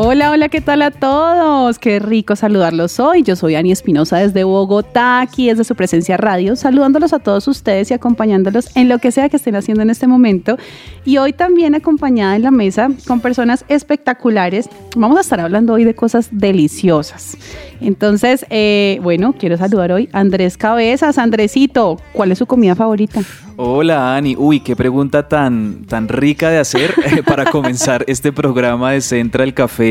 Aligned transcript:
Hola, 0.00 0.30
hola, 0.30 0.48
¿qué 0.48 0.60
tal 0.60 0.82
a 0.82 0.92
todos? 0.92 1.80
Qué 1.80 1.98
rico 1.98 2.36
saludarlos 2.36 3.00
hoy. 3.00 3.24
Yo 3.24 3.34
soy 3.34 3.56
Ani 3.56 3.72
Espinosa 3.72 4.18
desde 4.18 4.44
Bogotá, 4.44 5.20
aquí 5.20 5.48
desde 5.48 5.64
su 5.64 5.74
presencia 5.74 6.16
radio, 6.16 6.54
saludándolos 6.54 7.12
a 7.12 7.18
todos 7.18 7.48
ustedes 7.48 7.90
y 7.90 7.94
acompañándolos 7.94 8.70
en 8.76 8.88
lo 8.88 9.00
que 9.00 9.10
sea 9.10 9.28
que 9.28 9.38
estén 9.38 9.56
haciendo 9.56 9.82
en 9.82 9.90
este 9.90 10.06
momento. 10.06 10.56
Y 11.04 11.18
hoy 11.18 11.32
también 11.32 11.74
acompañada 11.74 12.36
en 12.36 12.42
la 12.42 12.52
mesa 12.52 12.90
con 13.08 13.18
personas 13.18 13.64
espectaculares. 13.66 14.70
Vamos 14.94 15.18
a 15.18 15.22
estar 15.22 15.40
hablando 15.40 15.72
hoy 15.72 15.82
de 15.82 15.96
cosas 15.96 16.28
deliciosas. 16.30 17.36
Entonces, 17.80 18.46
eh, 18.50 19.00
bueno, 19.02 19.34
quiero 19.36 19.56
saludar 19.56 19.90
hoy 19.90 20.08
a 20.12 20.20
Andrés 20.20 20.56
Cabezas. 20.56 21.18
Andresito, 21.18 22.00
¿cuál 22.12 22.30
es 22.30 22.38
su 22.38 22.46
comida 22.46 22.76
favorita? 22.76 23.20
Hola 23.60 24.14
Ani, 24.14 24.36
uy, 24.38 24.60
qué 24.60 24.76
pregunta 24.76 25.26
tan, 25.26 25.84
tan 25.84 26.06
rica 26.06 26.48
de 26.48 26.58
hacer 26.58 26.94
eh, 27.04 27.24
para 27.24 27.44
comenzar 27.50 28.04
este 28.06 28.30
programa 28.30 28.92
de 28.92 29.00
Central 29.00 29.52
Café. 29.52 29.87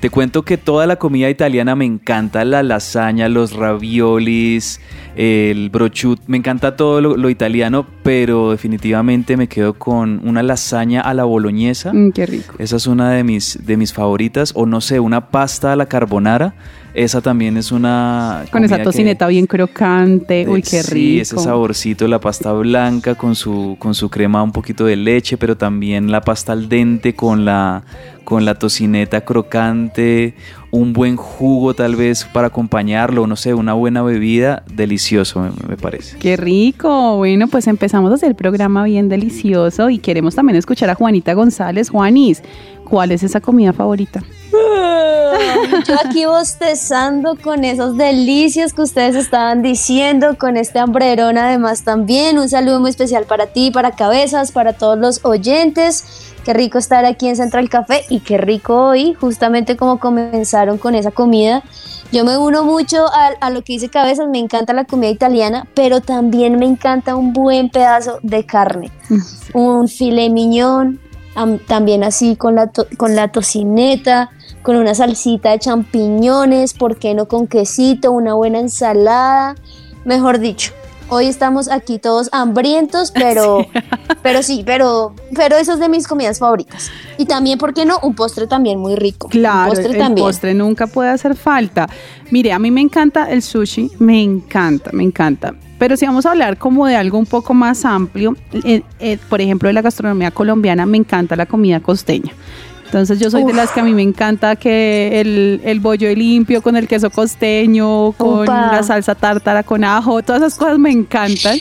Te 0.00 0.10
cuento 0.10 0.42
que 0.44 0.56
toda 0.56 0.86
la 0.86 0.96
comida 0.96 1.28
italiana 1.28 1.74
me 1.74 1.84
encanta, 1.84 2.44
la 2.44 2.62
lasaña, 2.62 3.28
los 3.28 3.52
raviolis, 3.54 4.80
el 5.16 5.70
brochut, 5.70 6.20
me 6.26 6.36
encanta 6.36 6.76
todo 6.76 7.00
lo, 7.00 7.16
lo 7.16 7.30
italiano, 7.30 7.84
pero 8.02 8.52
definitivamente 8.52 9.36
me 9.36 9.48
quedo 9.48 9.74
con 9.74 10.20
una 10.24 10.42
lasaña 10.42 11.00
a 11.00 11.14
la 11.14 11.24
boloñesa. 11.24 11.92
Mm, 11.92 12.12
qué 12.12 12.26
rico. 12.26 12.54
Esa 12.58 12.76
es 12.76 12.86
una 12.86 13.10
de 13.10 13.24
mis, 13.24 13.58
de 13.66 13.76
mis 13.76 13.92
favoritas, 13.92 14.52
o 14.54 14.66
no 14.66 14.80
sé, 14.80 15.00
una 15.00 15.28
pasta 15.30 15.72
a 15.72 15.76
la 15.76 15.86
carbonara. 15.86 16.54
Esa 16.94 17.20
también 17.20 17.56
es 17.56 17.70
una... 17.70 18.44
Con 18.50 18.64
esa 18.64 18.78
que- 18.78 18.82
tocineta 18.84 19.26
bien 19.28 19.46
crocante. 19.46 20.46
Uy, 20.48 20.62
qué 20.62 20.82
rico. 20.82 20.94
Sí, 20.94 21.20
ese 21.20 21.38
saborcito 21.38 22.04
de 22.04 22.10
la 22.10 22.18
pasta 22.20 22.52
blanca 22.52 23.14
con 23.14 23.34
su, 23.36 23.76
con 23.78 23.94
su 23.94 24.08
crema, 24.08 24.42
un 24.42 24.50
poquito 24.52 24.84
de 24.84 24.96
leche, 24.96 25.36
pero 25.36 25.56
también 25.56 26.10
la 26.10 26.20
pasta 26.22 26.52
al 26.52 26.68
dente 26.68 27.14
con 27.14 27.44
la, 27.44 27.84
con 28.28 28.44
la 28.44 28.56
tocineta 28.56 29.22
crocante, 29.22 30.34
un 30.70 30.92
buen 30.92 31.16
jugo 31.16 31.72
tal 31.72 31.96
vez 31.96 32.26
para 32.26 32.48
acompañarlo, 32.48 33.26
no 33.26 33.36
sé, 33.36 33.54
una 33.54 33.72
buena 33.72 34.02
bebida, 34.02 34.64
delicioso 34.70 35.50
me, 35.66 35.78
parece. 35.78 36.18
Qué 36.18 36.36
rico. 36.36 37.16
Bueno, 37.16 37.48
pues 37.48 37.66
empezamos 37.68 38.12
a 38.12 38.16
hacer 38.16 38.28
el 38.28 38.34
programa 38.34 38.84
bien 38.84 39.08
delicioso 39.08 39.88
y 39.88 39.96
queremos 39.96 40.34
también 40.34 40.58
escuchar 40.58 40.90
a 40.90 40.94
Juanita 40.94 41.32
González. 41.32 41.88
Juanis, 41.88 42.42
¿cuál 42.84 43.12
es 43.12 43.22
esa 43.22 43.40
comida 43.40 43.72
favorita? 43.72 44.22
Yo 45.86 45.94
aquí 46.04 46.24
bostezando 46.26 47.36
con 47.36 47.64
esos 47.64 47.96
delicios 47.96 48.72
que 48.72 48.82
ustedes 48.82 49.14
estaban 49.16 49.62
diciendo, 49.62 50.36
con 50.38 50.56
este 50.56 50.78
hambrerón 50.78 51.38
además 51.38 51.82
también. 51.82 52.38
Un 52.38 52.48
saludo 52.48 52.80
muy 52.80 52.90
especial 52.90 53.24
para 53.24 53.46
ti, 53.46 53.70
para 53.70 53.92
Cabezas, 53.92 54.52
para 54.52 54.72
todos 54.72 54.98
los 54.98 55.24
oyentes. 55.24 56.04
Qué 56.44 56.54
rico 56.54 56.78
estar 56.78 57.04
aquí 57.04 57.28
en 57.28 57.36
Central 57.36 57.68
Café 57.68 58.04
y 58.08 58.20
qué 58.20 58.38
rico 58.38 58.74
hoy, 58.88 59.14
justamente 59.14 59.76
como 59.76 59.98
comenzaron 59.98 60.78
con 60.78 60.94
esa 60.94 61.10
comida. 61.10 61.62
Yo 62.10 62.24
me 62.24 62.38
uno 62.38 62.64
mucho 62.64 63.06
a, 63.06 63.32
a 63.40 63.50
lo 63.50 63.62
que 63.62 63.74
dice 63.74 63.90
Cabezas, 63.90 64.28
me 64.28 64.38
encanta 64.38 64.72
la 64.72 64.84
comida 64.84 65.10
italiana, 65.10 65.66
pero 65.74 66.00
también 66.00 66.58
me 66.58 66.64
encanta 66.64 67.16
un 67.16 67.34
buen 67.34 67.68
pedazo 67.68 68.18
de 68.22 68.46
carne. 68.46 68.90
Un 69.52 69.88
filet 69.88 70.30
miñón, 70.30 70.98
am- 71.34 71.58
también 71.58 72.02
así 72.04 72.34
con 72.34 72.54
la, 72.54 72.68
to- 72.68 72.86
con 72.96 73.14
la 73.14 73.28
tocineta, 73.28 74.30
con 74.62 74.76
una 74.76 74.94
salsita 74.94 75.50
de 75.50 75.58
champiñones, 75.58 76.74
¿por 76.74 76.96
qué 76.96 77.14
no 77.14 77.28
con 77.28 77.46
quesito, 77.46 78.12
una 78.12 78.34
buena 78.34 78.58
ensalada? 78.60 79.54
Mejor 80.04 80.38
dicho, 80.38 80.72
hoy 81.08 81.26
estamos 81.26 81.70
aquí 81.70 81.98
todos 81.98 82.28
hambrientos, 82.32 83.10
pero 83.12 83.60
sí, 83.72 83.80
pero 84.22 84.42
sí, 84.42 84.62
pero, 84.64 85.14
pero 85.34 85.56
eso 85.56 85.74
es 85.74 85.80
de 85.80 85.88
mis 85.88 86.06
comidas 86.06 86.38
favoritas. 86.38 86.90
Y 87.16 87.26
también, 87.26 87.58
¿por 87.58 87.74
qué 87.74 87.84
no? 87.84 87.98
Un 88.02 88.14
postre 88.14 88.46
también 88.46 88.78
muy 88.78 88.96
rico. 88.96 89.28
Claro, 89.28 89.70
un 89.70 89.76
postre 89.76 89.92
el 89.92 89.98
también. 89.98 90.26
postre 90.26 90.54
nunca 90.54 90.86
puede 90.86 91.10
hacer 91.10 91.34
falta. 91.34 91.88
Mire, 92.30 92.52
a 92.52 92.58
mí 92.58 92.70
me 92.70 92.80
encanta 92.80 93.30
el 93.30 93.42
sushi, 93.42 93.92
me 93.98 94.22
encanta, 94.22 94.90
me 94.92 95.02
encanta. 95.02 95.54
Pero 95.78 95.96
si 95.96 96.06
vamos 96.06 96.26
a 96.26 96.32
hablar 96.32 96.58
como 96.58 96.86
de 96.86 96.96
algo 96.96 97.18
un 97.18 97.26
poco 97.26 97.54
más 97.54 97.84
amplio, 97.84 98.36
eh, 98.52 98.82
eh, 98.98 99.18
por 99.28 99.40
ejemplo, 99.40 99.68
de 99.68 99.72
la 99.72 99.82
gastronomía 99.82 100.32
colombiana, 100.32 100.86
me 100.86 100.98
encanta 100.98 101.36
la 101.36 101.46
comida 101.46 101.80
costeña. 101.80 102.32
Entonces 102.88 103.20
yo 103.20 103.30
soy 103.30 103.44
de 103.44 103.52
las 103.52 103.70
que 103.70 103.80
a 103.80 103.82
mí 103.82 103.92
me 103.92 104.00
encanta 104.00 104.56
que 104.56 105.20
el, 105.20 105.60
el 105.62 105.78
bollo 105.78 106.08
limpio 106.14 106.62
con 106.62 106.74
el 106.74 106.88
queso 106.88 107.10
costeño, 107.10 108.12
con 108.12 108.46
la 108.46 108.82
salsa 108.82 109.14
tártara 109.14 109.62
con 109.62 109.84
ajo, 109.84 110.22
todas 110.22 110.40
esas 110.40 110.54
cosas 110.58 110.78
me 110.78 110.90
encantan. 110.90 111.58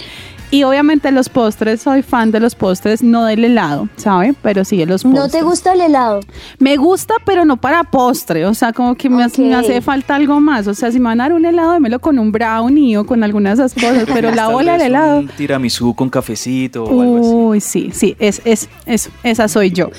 Y 0.50 0.64
obviamente 0.64 1.12
los 1.12 1.28
postres, 1.28 1.82
soy 1.82 2.02
fan 2.04 2.32
de 2.32 2.40
los 2.40 2.56
postres, 2.56 3.04
no 3.04 3.26
del 3.26 3.44
helado, 3.44 3.90
¿sabe? 3.98 4.34
Pero 4.42 4.64
sí 4.64 4.78
de 4.78 4.86
los 4.86 5.04
postres. 5.04 5.24
¿No 5.24 5.30
te 5.30 5.42
gusta 5.42 5.74
el 5.74 5.82
helado? 5.82 6.22
Me 6.58 6.78
gusta, 6.78 7.16
pero 7.26 7.44
no 7.44 7.58
para 7.58 7.84
postre. 7.84 8.46
O 8.46 8.54
sea, 8.54 8.72
como 8.72 8.96
que 8.96 9.10
me, 9.10 9.24
hace- 9.26 9.42
me 9.42 9.58
Ok. 9.58 9.64
hace 9.66 9.82
falta 9.82 10.16
algo 10.16 10.40
más. 10.40 10.68
O 10.68 10.74
sea, 10.74 10.90
si 10.92 11.00
me 11.00 11.06
van 11.06 11.20
a 11.20 11.26
dar 11.26 11.34
un 11.34 11.46
helado, 11.46 11.74
démelo 11.74 12.00
con 12.00 12.18
un 12.18 12.32
brownie 12.32 12.96
o 12.96 13.06
con 13.06 13.24
algunas 13.26 13.58
de 13.58 13.66
esas 13.66 13.74
cosas. 13.74 14.06
Pero 14.14 14.32
la 14.32 14.48
bola 14.48 14.74
del 14.74 14.82
helado. 14.84 15.20
Un 15.20 15.28
tiramisú 15.28 15.94
con 15.94 16.10
cafecito 16.10 16.86
o 16.86 17.02
algo 17.02 17.18
así. 17.20 17.30
Uy, 17.34 17.60
sí, 17.62 17.90
sí, 17.94 18.16
es, 18.18 18.42
es, 18.46 18.70
es, 18.86 19.10
esa 19.24 19.50
soy 19.50 19.72
yo. 19.72 19.90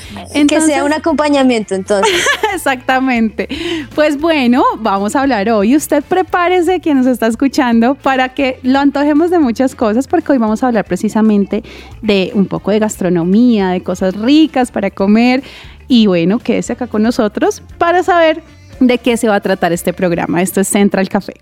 que 0.49 0.61
sea 0.63 0.85
un 0.85 0.95
acompañamiento, 0.95 1.75
entonces. 1.75 2.11
Exactamente. 2.55 3.49
Pues 3.95 4.21
bueno, 4.21 4.63
vamos 4.79 5.17
a 5.17 5.23
hablar 5.23 5.49
hoy. 5.51 5.77
Usted 5.77 6.03
prepárese, 6.05 6.81
quien 6.81 6.99
nos 6.99 7.07
está 7.07 7.27
escuchando, 7.27 7.95
para 7.95 8.31
que 8.31 8.59
lo 8.63 8.79
antojemos 8.79 9.31
de 9.31 9.39
muchas 9.39 9.75
cosas, 9.75 10.07
porque 10.07 10.33
hoy 10.33 10.39
vamos 10.39 10.63
a 10.63 10.69
hablar 10.69 10.85
precisamente 10.85 11.63
de 12.03 12.31
un 12.35 12.47
poco 12.47 12.71
de 12.71 12.79
gastronomía, 12.79 13.69
de 13.71 13.83
cosas 13.83 14.15
ricas 14.15 14.71
para 14.71 14.91
comer. 14.91 15.43
Y 15.89 16.07
bueno, 16.07 16.39
quédese 16.39 16.75
acá 16.75 16.87
con 16.87 17.03
nosotros 17.03 17.63
para 17.79 18.03
saber 18.03 18.43
de 18.81 18.99
qué 18.99 19.17
se 19.17 19.29
va 19.29 19.37
a 19.37 19.41
tratar 19.41 19.73
este 19.73 19.93
programa. 19.93 20.43
Esto 20.43 20.61
es 20.61 20.69
Central 20.69 21.09
Café. 21.09 21.35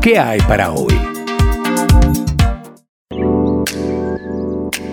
¿Qué 0.00 0.18
hay 0.18 0.40
para 0.40 0.72
hoy? 0.72 1.09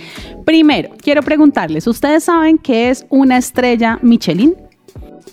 Primero, 0.45 0.89
quiero 1.01 1.23
preguntarles, 1.23 1.87
¿ustedes 1.87 2.25
saben 2.25 2.57
qué 2.57 2.89
es 2.89 3.05
una 3.09 3.37
estrella 3.37 3.97
Michelin? 4.01 4.55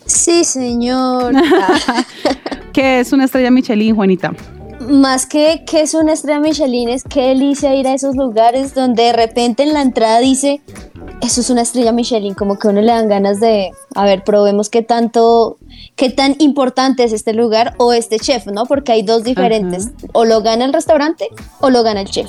Sí, 0.07 0.45
señor. 0.45 1.35
¿Qué 2.73 3.01
es 3.01 3.13
una 3.13 3.25
estrella 3.25 3.51
Michelin, 3.51 3.95
Juanita? 3.95 4.33
Más 4.89 5.27
que, 5.27 5.65
que 5.67 5.83
es 5.83 5.95
una 5.95 6.13
estrella 6.13 6.41
Michelin, 6.41 6.89
es 6.89 7.05
qué 7.05 7.29
delicia 7.29 7.75
ir 7.75 7.87
a 7.87 7.95
esos 7.95 8.17
lugares 8.17 8.75
donde 8.75 9.05
de 9.05 9.13
repente 9.13 9.63
en 9.63 9.75
la 9.75 9.83
entrada 9.83 10.19
dice, 10.19 10.61
eso 11.23 11.41
es 11.41 11.51
una 11.51 11.63
estrella 11.63 11.93
Michelin, 11.93 12.35
como 12.35 12.59
que 12.59 12.67
a 12.67 12.73
uno 12.73 12.81
le 12.81 12.89
dan 12.89 13.09
ganas 13.09 13.39
de, 13.39 13.71
a 13.95 14.05
ver, 14.05 14.25
probemos 14.25 14.69
qué 14.69 14.83
tanto, 14.83 15.57
qué 15.95 16.11
tan 16.11 16.35
importante 16.41 17.05
es 17.05 17.13
este 17.13 17.33
lugar 17.33 17.75
o 17.79 17.93
este 17.93 18.19
chef, 18.19 18.47
¿no? 18.47 18.67
Porque 18.67 18.91
hay 18.91 19.03
dos 19.03 19.23
diferentes, 19.23 19.91
o 20.13 20.25
lo 20.25 20.43
gana 20.43 20.65
el 20.65 20.73
restaurante 20.73 21.29
o 21.61 21.71
lo 21.71 21.85
gana 21.85 22.01
el 22.01 22.11
chef. 22.11 22.29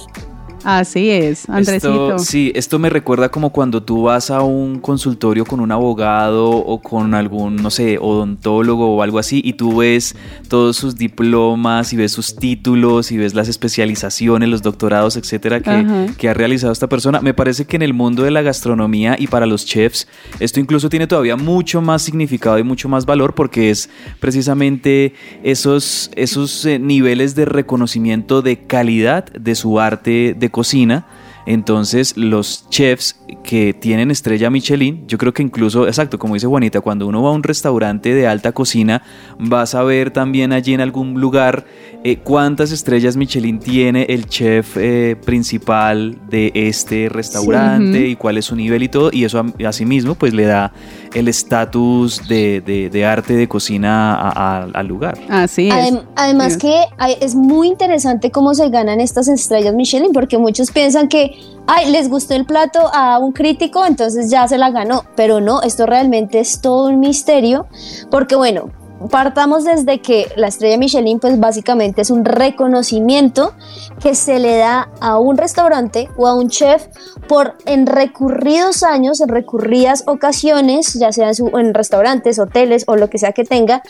Así 0.64 1.10
es, 1.10 1.50
Andresito. 1.50 2.16
Esto, 2.16 2.20
sí, 2.20 2.52
esto 2.56 2.80
me 2.80 2.90
recuerda 2.90 3.30
como 3.30 3.52
cuando 3.52 3.84
tú 3.84 4.04
vas 4.04 4.32
a 4.32 4.42
un 4.42 4.80
consultorio 4.80 5.46
con 5.46 5.60
un 5.60 5.72
abogado 5.72 6.50
o 6.50 6.82
con 6.82 7.14
algún, 7.14 7.58
no 7.58 7.70
sé, 7.70 7.98
odontólogo 8.00 8.96
o 8.96 9.02
algo 9.04 9.20
así 9.20 9.42
y 9.44 9.54
tú 9.54 9.78
ves 9.78 10.16
todos 10.48 10.78
sus 10.78 10.96
diplomas 10.96 11.92
y 11.94 11.98
ves 11.98 12.12
sus 12.12 12.36
títulos 12.36 13.12
y 13.12 13.18
ves 13.18 13.34
las 13.34 13.48
especializaciones, 13.48 14.50
los 14.50 14.62
doctorados, 14.62 15.18
etcétera, 15.18 15.60
que, 15.60 16.12
que 16.18 16.30
ha 16.30 16.34
realizado 16.34 16.72
esta 16.72 16.88
persona. 16.88 17.20
Me 17.22 17.34
parece 17.34 17.66
que 17.66 17.76
en 17.76 17.82
el 17.82 17.94
mundo 17.94 18.24
de 18.24 18.32
la 18.32 18.42
gastronomía 18.42 19.16
y 19.20 19.28
para 19.28 19.46
los 19.46 19.66
chefs, 19.66 20.08
esto 20.40 20.60
incluso 20.60 20.90
tiene 20.90 21.08
todavía 21.08 21.36
mucho 21.36 21.82
más 21.82 22.02
significado 22.02 22.58
y 22.58 22.64
mucho 22.64 22.88
más 22.88 23.06
valor 23.06 23.36
porque 23.36 23.70
es 23.70 23.90
precisamente 24.20 25.14
esos, 25.44 26.10
esos 26.16 26.66
eh, 26.66 26.80
niveles 26.80 27.36
de 27.36 27.46
reconocimiento 27.46 28.42
de 28.42 28.60
calidad 28.60 29.26
de 29.26 29.56
su 29.56 29.80
arte 29.80 30.36
de 30.38 30.50
cocina 30.54 31.06
entonces, 31.46 32.16
los 32.16 32.70
chefs 32.70 33.20
que 33.44 33.74
tienen 33.74 34.12
estrella 34.12 34.50
Michelin, 34.50 35.06
yo 35.08 35.18
creo 35.18 35.34
que 35.34 35.44
incluso, 35.44 35.88
exacto, 35.88 36.18
como 36.18 36.36
dice 36.36 36.48
Juanita, 36.48 36.80
cuando 36.80 37.06
uno 37.06 37.22
va 37.22 37.30
a 37.30 37.34
un 37.34 37.44
restaurante 37.44 38.14
de 38.14 38.28
alta 38.28 38.54
cocina, 38.54 39.02
vas 39.38 39.76
a 39.76 39.84
ver 39.84 40.12
también 40.12 40.54
allí 40.54 40.74
en 40.74 40.80
algún 40.80 41.20
lugar 41.20 41.66
eh, 42.06 42.18
cuántas 42.18 42.72
estrellas 42.72 43.18
Michelin 43.18 43.60
tiene 43.60 44.06
el 44.10 44.28
chef 44.28 44.78
eh, 44.78 45.18
principal 45.26 46.18
de 46.30 46.52
este 46.54 47.10
restaurante 47.10 48.08
y 48.08 48.16
cuál 48.16 48.38
es 48.38 48.46
su 48.46 48.56
nivel 48.56 48.84
y 48.84 48.90
todo, 48.90 49.10
y 49.12 49.26
eso 49.26 49.44
asimismo 49.66 50.16
pues 50.16 50.34
le 50.34 50.44
da 50.44 50.72
el 51.14 51.28
estatus 51.28 52.28
de, 52.28 53.06
arte 53.06 53.36
de 53.36 53.48
cocina 53.48 54.30
al 54.30 54.88
lugar. 54.88 55.18
Así 55.30 55.70
es. 55.70 55.94
además 56.16 56.58
que 56.58 56.84
es 57.20 57.36
muy 57.36 57.68
interesante 57.68 58.32
cómo 58.32 58.54
se 58.54 58.70
ganan 58.70 59.00
estas 59.00 59.28
estrellas 59.28 59.74
Michelin, 59.74 60.12
porque 60.12 60.38
muchos 60.38 60.72
piensan 60.72 61.08
que 61.08 61.36
ay, 61.68 61.92
les 61.92 62.10
gustó 62.10 62.36
el 62.36 62.46
plato 62.46 62.80
a 62.94 63.20
un 63.20 63.32
crítico, 63.32 63.86
entonces 63.86 64.30
ya 64.30 64.48
se 64.48 64.58
la 64.58 64.72
ganó. 64.72 65.06
Pero 65.16 65.42
no, 65.42 65.62
esto 65.62 65.86
realmente 65.86 66.40
es 66.40 66.62
todo 66.62 66.88
un 66.88 67.00
misterio, 67.00 67.68
porque 68.10 68.36
bueno, 68.36 68.72
partamos 69.10 69.64
desde 69.64 70.00
que 70.00 70.32
la 70.36 70.48
estrella 70.48 70.78
Michelin 70.78 71.20
pues 71.20 71.40
básicamente 71.40 72.02
es 72.02 72.10
un 72.10 72.26
reconocimiento 72.26 73.54
que 74.02 74.16
se 74.16 74.40
le 74.40 74.58
da 74.58 74.90
a 75.02 75.18
un 75.18 75.38
restaurante 75.38 76.10
o 76.18 76.28
a 76.28 76.36
un 76.36 76.50
chef 76.50 76.88
por 77.28 77.56
en 77.66 77.86
recurridos 77.86 78.84
años, 78.84 79.22
en 79.22 79.30
recurridas 79.30 80.04
ocasiones, 80.08 80.94
ya 80.94 81.12
sea 81.12 81.32
en, 81.32 81.74
restaurantes, 81.74 82.40
hoteles 82.40 82.84
o 82.88 82.96
lo 82.96 83.10
que 83.10 83.18
sea 83.18 83.32
que 83.32 83.44
tenga, 83.44 83.82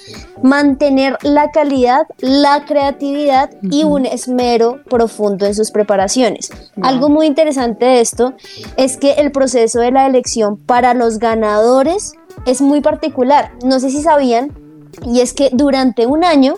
mantener 0.42 1.18
la 1.24 1.52
calidad, 1.52 2.08
la 2.20 2.66
creatividad 2.66 3.50
y 3.62 3.84
un 3.84 4.06
esmero 4.06 4.80
profundo 4.90 5.46
en 5.46 5.56
sus 5.56 5.72
preparaciones. 5.72 6.52
Algo 6.82 7.10
muy 7.10 7.28
interesante 7.28 7.86
de 7.86 8.02
esto 8.02 8.34
es 8.78 8.98
que 8.98 9.14
el 9.14 9.32
proceso 9.32 9.80
de 9.80 9.92
la 9.92 10.06
elección 10.06 10.58
para 10.58 10.94
los 10.94 11.20
ganadores 11.20 12.14
es 12.46 12.62
muy 12.62 12.82
particular. 12.82 13.52
No 13.64 13.80
sé 13.80 13.90
si 13.90 14.02
sabían, 14.02 14.63
y 15.06 15.22
es 15.22 15.34
que 15.34 15.50
durante 15.52 16.06
un 16.06 16.24
año 16.24 16.56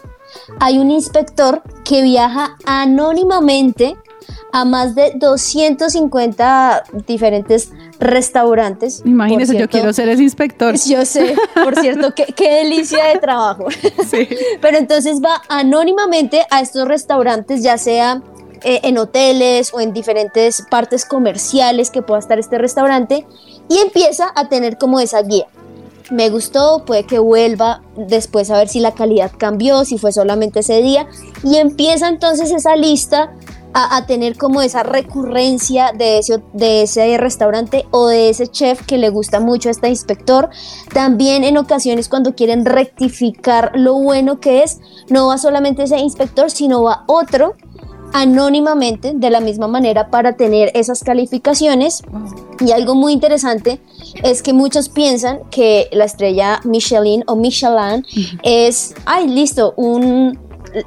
hay 0.60 0.78
un 0.78 0.92
inspector 0.92 1.62
que 1.84 2.02
viaja 2.02 2.58
anónimamente 2.66 3.96
a 4.52 4.66
más 4.66 4.96
de 4.96 5.14
250 5.16 6.84
diferentes 7.06 7.72
restaurantes. 8.00 9.02
Imagínese, 9.06 9.58
yo 9.58 9.70
quiero 9.70 9.92
ser 9.94 10.10
ese 10.10 10.24
inspector. 10.24 10.76
Yo 10.78 11.06
sé, 11.06 11.36
por 11.54 11.76
cierto, 11.82 12.14
qué, 12.16 12.50
delicia 12.64 13.06
de 13.08 13.20
trabajo. 13.20 13.68
Sí. 14.10 14.28
Pero 14.62 14.78
entonces 14.78 15.22
va 15.22 15.42
anónimamente 15.50 16.46
a 16.52 16.62
estos 16.62 16.88
restaurantes, 16.88 17.64
ya 17.64 17.78
sea 17.78 18.22
eh, 18.64 18.82
en 18.84 18.98
hoteles 18.98 19.74
o 19.74 19.82
en 19.82 19.94
diferentes 19.94 20.64
partes 20.70 21.06
comerciales 21.06 21.92
que 21.92 22.02
pueda 22.02 22.20
estar 22.20 22.40
este 22.40 22.58
restaurante, 22.58 23.26
y 23.68 23.80
empieza 23.80 24.32
a 24.36 24.48
tener 24.48 24.78
como 24.78 25.00
esa 25.00 25.22
guía 25.22 25.48
me 26.12 26.30
gustó, 26.30 26.84
puede 26.86 27.06
que 27.06 27.20
vuelva 27.20 27.82
después 27.96 28.52
a 28.52 28.58
ver 28.58 28.68
si 28.68 28.80
la 28.80 28.94
calidad 28.94 29.32
cambió, 29.38 29.86
si 29.86 29.98
fue 29.98 30.12
solamente 30.12 30.60
ese 30.60 30.82
día, 30.82 31.08
y 31.44 31.58
empieza 31.58 32.08
entonces 32.08 32.52
esa 32.52 32.76
lista 32.76 33.34
a, 33.78 34.06
tener 34.06 34.38
como 34.38 34.62
esa 34.62 34.84
recurrencia 34.84 35.92
de 35.92 36.20
ese, 36.20 36.42
de 36.54 36.84
ese 36.84 37.18
restaurante 37.18 37.86
o 37.92 38.08
de 38.08 38.30
ese 38.30 38.48
chef 38.48 38.86
que 38.86 38.98
le 38.98 39.10
gusta 39.10 39.42
mucho 39.42 39.68
a 39.68 39.72
este 39.74 39.90
inspector. 39.90 40.50
También 40.94 41.44
en 41.44 41.58
ocasiones 41.58 42.08
cuando 42.08 42.36
quieren 42.36 42.64
rectificar 42.64 43.74
lo 43.76 43.96
bueno 43.96 44.40
que 44.40 44.64
es, 44.64 44.80
no 45.10 45.28
va 45.28 45.38
solamente 45.38 45.84
ese 45.84 46.00
inspector, 46.00 46.50
sino 46.50 46.84
va 46.84 47.04
otro 47.08 47.56
anónimamente 48.14 49.12
de 49.14 49.30
la 49.30 49.42
misma 49.42 49.68
manera 49.68 50.10
para 50.10 50.38
tener 50.38 50.72
esas 50.74 51.04
calificaciones. 51.04 52.02
Y 52.60 52.72
algo 52.72 52.96
muy 52.96 53.14
interesante 53.14 53.82
es 54.24 54.42
que 54.42 54.54
muchos 54.54 54.90
piensan 54.90 55.40
que 55.52 55.90
la 55.92 56.06
estrella 56.06 56.62
Michelin 56.64 57.24
o 57.28 57.36
Michelin 57.36 58.06
es, 58.44 58.94
ay, 59.06 59.28
listo, 59.28 59.74
un 59.76 60.40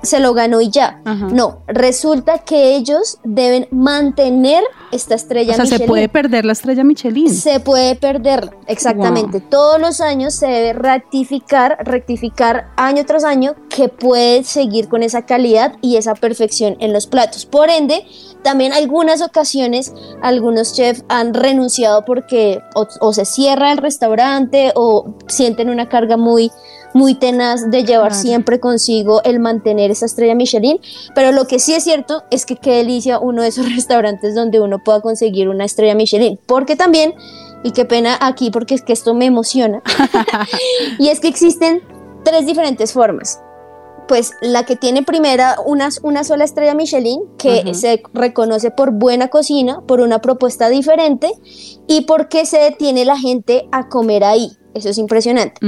se 0.02 0.20
lo 0.20 0.34
ganó 0.34 0.60
y 0.60 0.70
ya. 0.70 1.02
No, 1.04 1.62
resulta 1.66 2.38
que 2.38 2.76
ellos 2.76 3.18
deben 3.24 3.68
mantener 3.70 4.62
esta 4.92 5.14
estrella 5.14 5.52
o 5.52 5.56
sea, 5.56 5.66
se 5.66 5.80
puede 5.80 6.08
perder 6.08 6.44
la 6.44 6.52
estrella 6.52 6.84
Michelin. 6.84 7.32
Se 7.32 7.60
puede 7.60 7.94
perder, 7.96 8.50
exactamente. 8.66 9.40
Todos 9.40 9.80
los 9.80 10.00
años 10.00 10.34
se 10.34 10.46
debe 10.46 10.72
rectificar, 10.72 11.78
rectificar 11.84 12.68
año 12.76 13.04
tras 13.04 13.24
año 13.24 13.54
que 13.68 13.88
puede 13.88 14.44
seguir 14.44 14.88
con 14.88 15.02
esa 15.02 15.26
calidad 15.26 15.76
y 15.82 15.96
esa 15.96 16.14
perfección 16.14 16.76
en 16.80 16.92
los 16.92 17.06
platos. 17.06 17.46
Por 17.46 17.70
ende, 17.70 18.04
también 18.42 18.72
algunas 18.72 19.20
ocasiones 19.22 19.92
algunos 20.22 20.72
chefs 20.72 21.04
han 21.08 21.34
renunciado 21.34 22.04
porque 22.04 22.60
o 22.74 23.12
se 23.12 23.24
cierra 23.24 23.72
el 23.72 23.78
restaurante 23.78 24.72
o 24.74 25.14
sienten 25.26 25.70
una 25.70 25.88
carga 25.88 26.16
muy 26.16 26.50
muy 26.98 27.14
tenaz 27.14 27.70
de 27.70 27.84
llevar 27.84 28.12
siempre 28.12 28.58
consigo 28.58 29.22
el 29.22 29.38
mantener 29.38 29.92
esa 29.92 30.04
estrella 30.06 30.34
Michelin, 30.34 30.80
pero 31.14 31.30
lo 31.30 31.46
que 31.46 31.60
sí 31.60 31.72
es 31.72 31.84
cierto 31.84 32.24
es 32.30 32.44
que 32.44 32.56
qué 32.56 32.72
delicia 32.72 33.20
uno 33.20 33.42
de 33.42 33.48
esos 33.48 33.72
restaurantes 33.74 34.34
donde 34.34 34.60
uno 34.60 34.82
pueda 34.84 35.00
conseguir 35.00 35.48
una 35.48 35.64
estrella 35.64 35.94
Michelin, 35.94 36.38
porque 36.46 36.74
también, 36.76 37.14
y 37.62 37.70
qué 37.70 37.84
pena 37.84 38.18
aquí 38.20 38.50
porque 38.50 38.74
es 38.74 38.82
que 38.82 38.92
esto 38.92 39.14
me 39.14 39.26
emociona, 39.26 39.80
y 40.98 41.08
es 41.08 41.20
que 41.20 41.28
existen 41.28 41.82
tres 42.24 42.44
diferentes 42.44 42.92
formas 42.92 43.40
pues 44.08 44.32
la 44.40 44.64
que 44.64 44.76
tiene 44.76 45.02
primera 45.02 45.56
una, 45.64 45.90
una 46.02 46.24
sola 46.24 46.44
estrella 46.44 46.74
Michelin, 46.74 47.20
que 47.38 47.74
se 47.74 48.02
reconoce 48.12 48.70
por 48.70 48.92
buena 48.92 49.28
cocina, 49.28 49.82
por 49.86 50.00
una 50.00 50.20
propuesta 50.20 50.68
diferente 50.68 51.30
y 51.86 52.02
porque 52.02 52.46
se 52.46 52.58
detiene 52.58 53.04
la 53.04 53.18
gente 53.18 53.68
a 53.70 53.88
comer 53.88 54.24
ahí. 54.24 54.50
Eso 54.74 54.90
es 54.90 54.98
impresionante. 54.98 55.60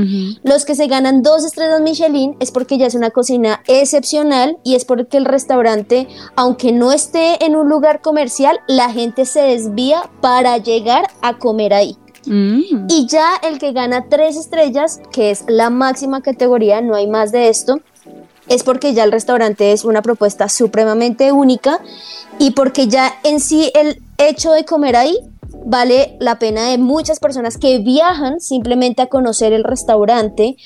Los 0.44 0.64
que 0.64 0.74
se 0.74 0.86
ganan 0.86 1.22
dos 1.22 1.44
estrellas 1.44 1.80
Michelin 1.80 2.36
es 2.38 2.52
porque 2.52 2.78
ya 2.78 2.86
es 2.86 2.94
una 2.94 3.10
cocina 3.10 3.62
excepcional 3.66 4.58
y 4.62 4.76
es 4.76 4.84
porque 4.84 5.16
el 5.16 5.24
restaurante, 5.24 6.06
aunque 6.36 6.70
no 6.70 6.92
esté 6.92 7.44
en 7.44 7.56
un 7.56 7.68
lugar 7.68 8.02
comercial, 8.02 8.60
la 8.68 8.92
gente 8.92 9.24
se 9.24 9.40
desvía 9.40 10.10
para 10.20 10.58
llegar 10.58 11.06
a 11.22 11.38
comer 11.38 11.74
ahí. 11.74 11.96
Mm. 12.26 12.86
Y 12.88 13.06
ya 13.08 13.36
el 13.42 13.58
que 13.58 13.72
gana 13.72 14.06
tres 14.08 14.36
estrellas, 14.36 15.00
que 15.10 15.30
es 15.30 15.44
la 15.48 15.70
máxima 15.70 16.20
categoría, 16.20 16.80
no 16.80 16.94
hay 16.94 17.06
más 17.06 17.32
de 17.32 17.48
esto, 17.48 17.80
es 18.50 18.64
porque 18.64 18.92
ya 18.92 19.04
el 19.04 19.12
restaurante 19.12 19.72
es 19.72 19.84
una 19.84 20.02
propuesta 20.02 20.50
supremamente 20.50 21.32
única 21.32 21.80
y 22.38 22.50
porque 22.50 22.88
ya 22.88 23.14
en 23.22 23.40
sí 23.40 23.70
el 23.74 24.02
hecho 24.18 24.52
de 24.52 24.66
comer 24.66 24.96
ahí 24.96 25.16
vale 25.64 26.16
la 26.20 26.38
pena 26.38 26.68
de 26.68 26.78
muchas 26.78 27.20
personas 27.20 27.58
que 27.58 27.78
viajan 27.78 28.40
simplemente 28.40 29.02
a 29.02 29.06
conocer 29.06 29.52
el 29.52 29.64
restaurante 29.64 30.56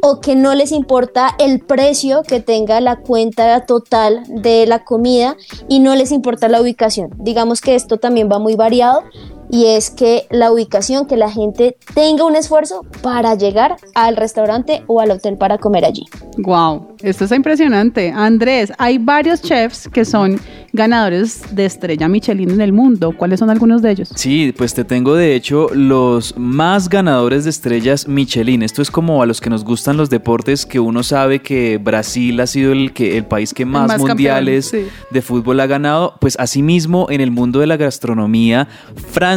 o 0.00 0.20
que 0.20 0.36
no 0.36 0.54
les 0.54 0.72
importa 0.72 1.34
el 1.38 1.60
precio 1.60 2.22
que 2.22 2.40
tenga 2.40 2.80
la 2.80 2.96
cuenta 2.96 3.66
total 3.66 4.22
de 4.28 4.66
la 4.66 4.84
comida 4.84 5.36
y 5.68 5.80
no 5.80 5.94
les 5.94 6.12
importa 6.12 6.48
la 6.48 6.60
ubicación. 6.60 7.10
Digamos 7.18 7.60
que 7.60 7.74
esto 7.74 7.98
también 7.98 8.30
va 8.30 8.38
muy 8.38 8.54
variado 8.54 9.02
y 9.50 9.66
es 9.66 9.90
que 9.90 10.26
la 10.30 10.50
ubicación, 10.50 11.06
que 11.06 11.16
la 11.16 11.30
gente 11.30 11.76
tenga 11.94 12.24
un 12.24 12.36
esfuerzo 12.36 12.82
para 13.02 13.34
llegar 13.34 13.76
al 13.94 14.16
restaurante 14.16 14.82
o 14.86 15.00
al 15.00 15.10
hotel 15.10 15.36
para 15.36 15.58
comer 15.58 15.84
allí. 15.84 16.04
Wow, 16.38 16.96
esto 17.02 17.24
es 17.24 17.32
impresionante. 17.32 18.10
Andrés, 18.10 18.72
hay 18.78 18.98
varios 18.98 19.42
chefs 19.42 19.88
que 19.88 20.04
son 20.04 20.40
ganadores 20.72 21.54
de 21.54 21.66
estrella 21.66 22.08
Michelin 22.08 22.50
en 22.50 22.60
el 22.60 22.72
mundo. 22.72 23.14
¿Cuáles 23.16 23.38
son 23.38 23.50
algunos 23.50 23.82
de 23.82 23.92
ellos? 23.92 24.10
Sí, 24.16 24.52
pues 24.56 24.74
te 24.74 24.84
tengo 24.84 25.14
de 25.14 25.36
hecho 25.36 25.68
los 25.72 26.36
más 26.36 26.88
ganadores 26.88 27.44
de 27.44 27.50
estrellas 27.50 28.08
Michelin. 28.08 28.62
Esto 28.62 28.82
es 28.82 28.90
como 28.90 29.22
a 29.22 29.26
los 29.26 29.40
que 29.40 29.50
nos 29.50 29.64
gustan 29.64 29.96
los 29.96 30.10
deportes, 30.10 30.66
que 30.66 30.80
uno 30.80 31.02
sabe 31.02 31.40
que 31.40 31.78
Brasil 31.78 32.40
ha 32.40 32.46
sido 32.46 32.72
el, 32.72 32.92
que, 32.92 33.16
el 33.16 33.26
país 33.26 33.54
que 33.54 33.64
más, 33.64 33.96
mundiales 33.98 34.72
de 35.10 35.22
fútbol 35.22 35.60
ha 35.60 35.66
ganado. 35.66 36.14
Pues 36.20 36.36
asimismo 36.40 37.06
en 37.10 37.20
el 37.20 37.30
mundo 37.30 37.60
de 37.60 37.68
la 37.68 37.76
gastronomía, 37.76 38.66
Francia 39.12 39.33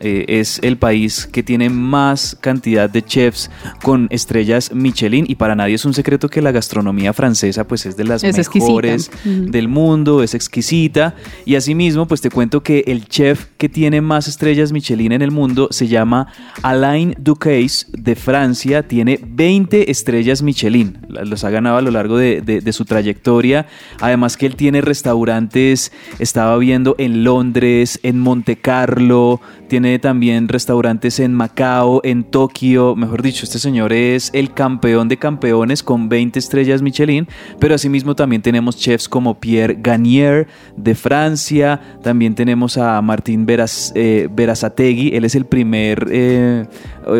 eh, 0.00 0.24
es 0.28 0.58
el 0.62 0.76
país 0.76 1.28
que 1.30 1.42
tiene 1.42 1.68
más 1.70 2.36
cantidad 2.40 2.88
de 2.88 3.02
chefs 3.02 3.50
con 3.82 4.06
estrellas 4.10 4.70
Michelin 4.72 5.24
y 5.28 5.34
para 5.34 5.54
nadie 5.54 5.74
es 5.74 5.84
un 5.84 5.94
secreto 5.94 6.28
que 6.28 6.40
la 6.42 6.52
gastronomía 6.52 7.12
francesa 7.12 7.64
pues 7.66 7.86
es 7.86 7.96
de 7.96 8.04
las 8.04 8.22
Es 8.24 8.36
mejores 8.36 9.10
del 9.50 9.68
mundo, 9.68 10.22
es 10.22 10.34
exquisita. 10.34 11.14
Y 11.44 11.56
asimismo, 11.56 12.06
pues 12.06 12.20
te 12.20 12.30
cuento 12.30 12.62
que 12.62 12.84
el 12.86 13.06
chef 13.06 13.46
que 13.58 13.68
tiene 13.68 14.00
más 14.00 14.28
estrellas 14.28 14.72
Michelin 14.72 15.12
en 15.12 15.22
el 15.22 15.30
mundo 15.30 15.68
se 15.70 15.88
llama 15.88 16.28
Alain 16.62 17.14
Ducasse 17.18 17.86
de 17.92 18.14
Francia. 18.14 18.86
Tiene 18.86 19.18
20 19.22 19.90
estrellas 19.90 20.42
Michelin. 20.42 20.98
Los 21.08 21.44
ha 21.44 21.50
ganado 21.50 21.76
a 21.78 21.82
lo 21.82 21.90
largo 21.90 22.16
de, 22.16 22.40
de- 22.40 22.60
de 22.60 22.72
su 22.72 22.84
trayectoria. 22.84 23.66
Además 24.00 24.36
que 24.36 24.46
él 24.46 24.56
tiene 24.56 24.80
restaurantes, 24.80 25.92
estaba 26.18 26.56
viendo 26.58 26.94
en 26.98 27.24
Londres, 27.24 28.00
en 28.02 28.18
Monte 28.18 28.56
Carlo, 28.56 29.31
tiene 29.68 29.98
también 29.98 30.48
restaurantes 30.48 31.20
en 31.20 31.32
Macao, 31.34 32.00
en 32.04 32.24
Tokio. 32.24 32.94
Mejor 32.96 33.22
dicho, 33.22 33.44
este 33.44 33.58
señor 33.58 33.92
es 33.92 34.30
el 34.32 34.52
campeón 34.52 35.08
de 35.08 35.16
campeones 35.16 35.82
con 35.82 36.08
20 36.08 36.38
estrellas 36.38 36.82
Michelin. 36.82 37.28
Pero 37.58 37.74
asimismo 37.74 38.14
también 38.14 38.42
tenemos 38.42 38.76
chefs 38.76 39.08
como 39.08 39.38
Pierre 39.38 39.76
Gagnier 39.80 40.46
de 40.76 40.94
Francia. 40.94 41.80
También 42.02 42.34
tenemos 42.34 42.76
a 42.78 43.00
Martín 43.02 43.46
Veras, 43.46 43.92
eh. 43.94 44.28
Él 44.36 45.24
es 45.24 45.34
el 45.34 45.46
primer 45.46 46.06
eh, 46.10 46.66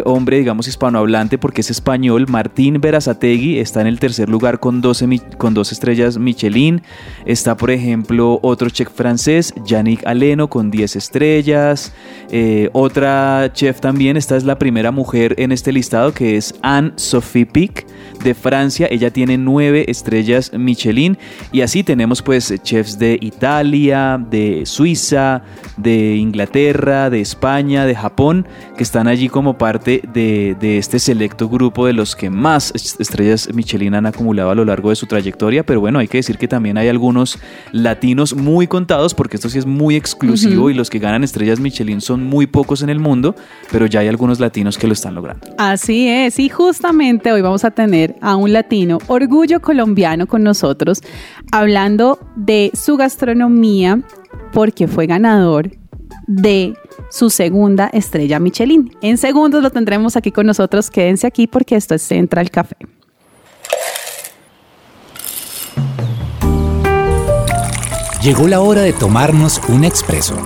hombre, 0.05 0.39
digamos, 0.39 0.69
hispanohablante 0.69 1.39
porque 1.39 1.61
es 1.63 1.71
español. 1.71 2.27
Martín 2.29 2.81
Verazategui 2.81 3.59
está 3.59 3.81
en 3.81 3.87
el 3.87 3.99
tercer 3.99 4.29
lugar 4.29 4.61
con 4.61 4.81
12, 4.81 5.07
mi- 5.07 5.19
con 5.19 5.55
12 5.55 5.75
estrellas 5.75 6.19
Michelin. 6.19 6.83
Está, 7.27 7.57
por 7.57 7.71
ejemplo, 7.71 8.39
otro 8.43 8.69
chef 8.71 8.89
francés, 8.95 9.55
Yannick 9.65 10.07
Aleno, 10.07 10.49
con 10.49 10.71
10 10.71 10.97
estrellas. 10.97 11.93
Eh, 12.31 12.71
otra 12.73 13.51
chef 13.53 13.81
también, 13.81 14.17
esta 14.17 14.37
es 14.37 14.45
la 14.45 14.59
primera 14.59 14.91
mujer 14.91 15.35
en 15.39 15.53
este 15.53 15.73
listado, 15.73 16.13
que 16.13 16.37
es 16.37 16.55
Anne-Sophie 16.63 17.47
Pic 17.47 17.87
de 18.23 18.35
Francia. 18.35 18.87
Ella 18.91 19.11
tiene 19.11 19.39
9 19.39 19.85
estrellas 19.89 20.53
Michelin. 20.57 21.19
Y 21.53 21.61
así 21.63 21.83
tenemos 21.83 22.23
pues 22.23 22.53
chefs 22.63 22.99
de 22.99 23.19
Italia, 23.21 24.19
de 24.31 24.63
Suiza, 24.67 25.43
de 25.77 26.17
Inglaterra, 26.17 27.11
de 27.11 27.21
España, 27.21 27.87
de 27.87 27.95
Japón, 27.95 28.47
que 28.77 28.83
están 28.83 29.07
allí 29.09 29.29
como 29.29 29.59
parte 29.59 30.03
de, 30.13 30.57
de 30.61 30.79
este 30.79 30.99
selecto 30.99 31.49
grupo 31.49 31.87
de 31.87 31.93
los 31.93 32.15
que 32.17 32.31
más 32.31 32.73
est- 32.75 33.01
estrellas 33.01 33.49
Michelin 33.53 33.95
han 33.95 34.07
acumulado 34.07 34.51
a 34.51 34.55
lo 34.55 34.65
largo 34.65 34.91
de 34.91 34.97
su 34.97 35.07
trayectoria. 35.07 35.65
Pero 35.65 35.81
bueno, 35.81 35.99
hay 35.99 36.09
que 36.09 36.19
decir 36.19 36.39
que 36.39 36.49
también 36.49 36.79
hay 36.79 36.89
algunos 36.89 37.39
latinos 37.73 38.35
muy 38.35 38.67
contados, 38.67 39.15
porque 39.15 39.37
esto 39.37 39.49
sí 39.49 39.59
es 39.59 39.67
muy 39.67 39.97
exclusivo 39.97 40.71
y 40.71 40.75
los 40.75 40.91
que 40.91 40.99
ganan 40.99 41.25
estrellas 41.25 41.61
Michelin 41.61 42.01
son 42.01 42.25
muy 42.25 42.47
pocos 42.47 42.83
en 42.83 42.91
el 42.91 42.99
mundo, 43.01 43.35
pero 43.71 43.87
ya 43.87 44.01
hay 44.01 44.09
algunos 44.09 44.41
latinos 44.41 44.79
que 44.79 44.87
lo 44.87 44.93
están 44.93 45.15
logrando. 45.15 45.47
Así 45.59 46.09
es, 46.09 46.39
y 46.39 46.49
justamente 46.49 47.33
hoy 47.33 47.43
vamos 47.43 47.65
a 47.65 47.71
tener 47.71 48.12
a 48.21 48.37
un 48.37 48.53
latino, 48.53 48.99
orgullo 49.07 49.61
colombiano 49.61 50.27
con 50.27 50.43
nosotros, 50.43 51.03
hablando 51.51 52.19
de 52.37 52.71
su 52.75 52.97
gastronomía, 52.97 54.01
porque 54.53 54.89
fue 54.89 55.07
ganador 55.07 55.71
de 56.27 56.75
su 57.11 57.31
segunda 57.31 57.89
estrella 57.93 58.39
Michelin. 58.39 58.97
En 59.03 59.19
segundos 59.19 59.63
lo 59.63 59.71
tendremos 59.71 60.17
aquí 60.17 60.31
con 60.31 60.47
nosotros, 60.47 60.91
quédense 60.91 61.27
aquí 61.27 61.47
porque 61.47 61.77
esto 61.77 61.95
es 61.95 62.03
Central 62.03 62.51
Café. 62.51 62.77
Llegó 68.23 68.47
la 68.47 68.61
hora 68.61 68.83
de 68.83 68.93
tomarnos 68.93 69.61
un 69.69 69.83
expreso. 69.85 70.37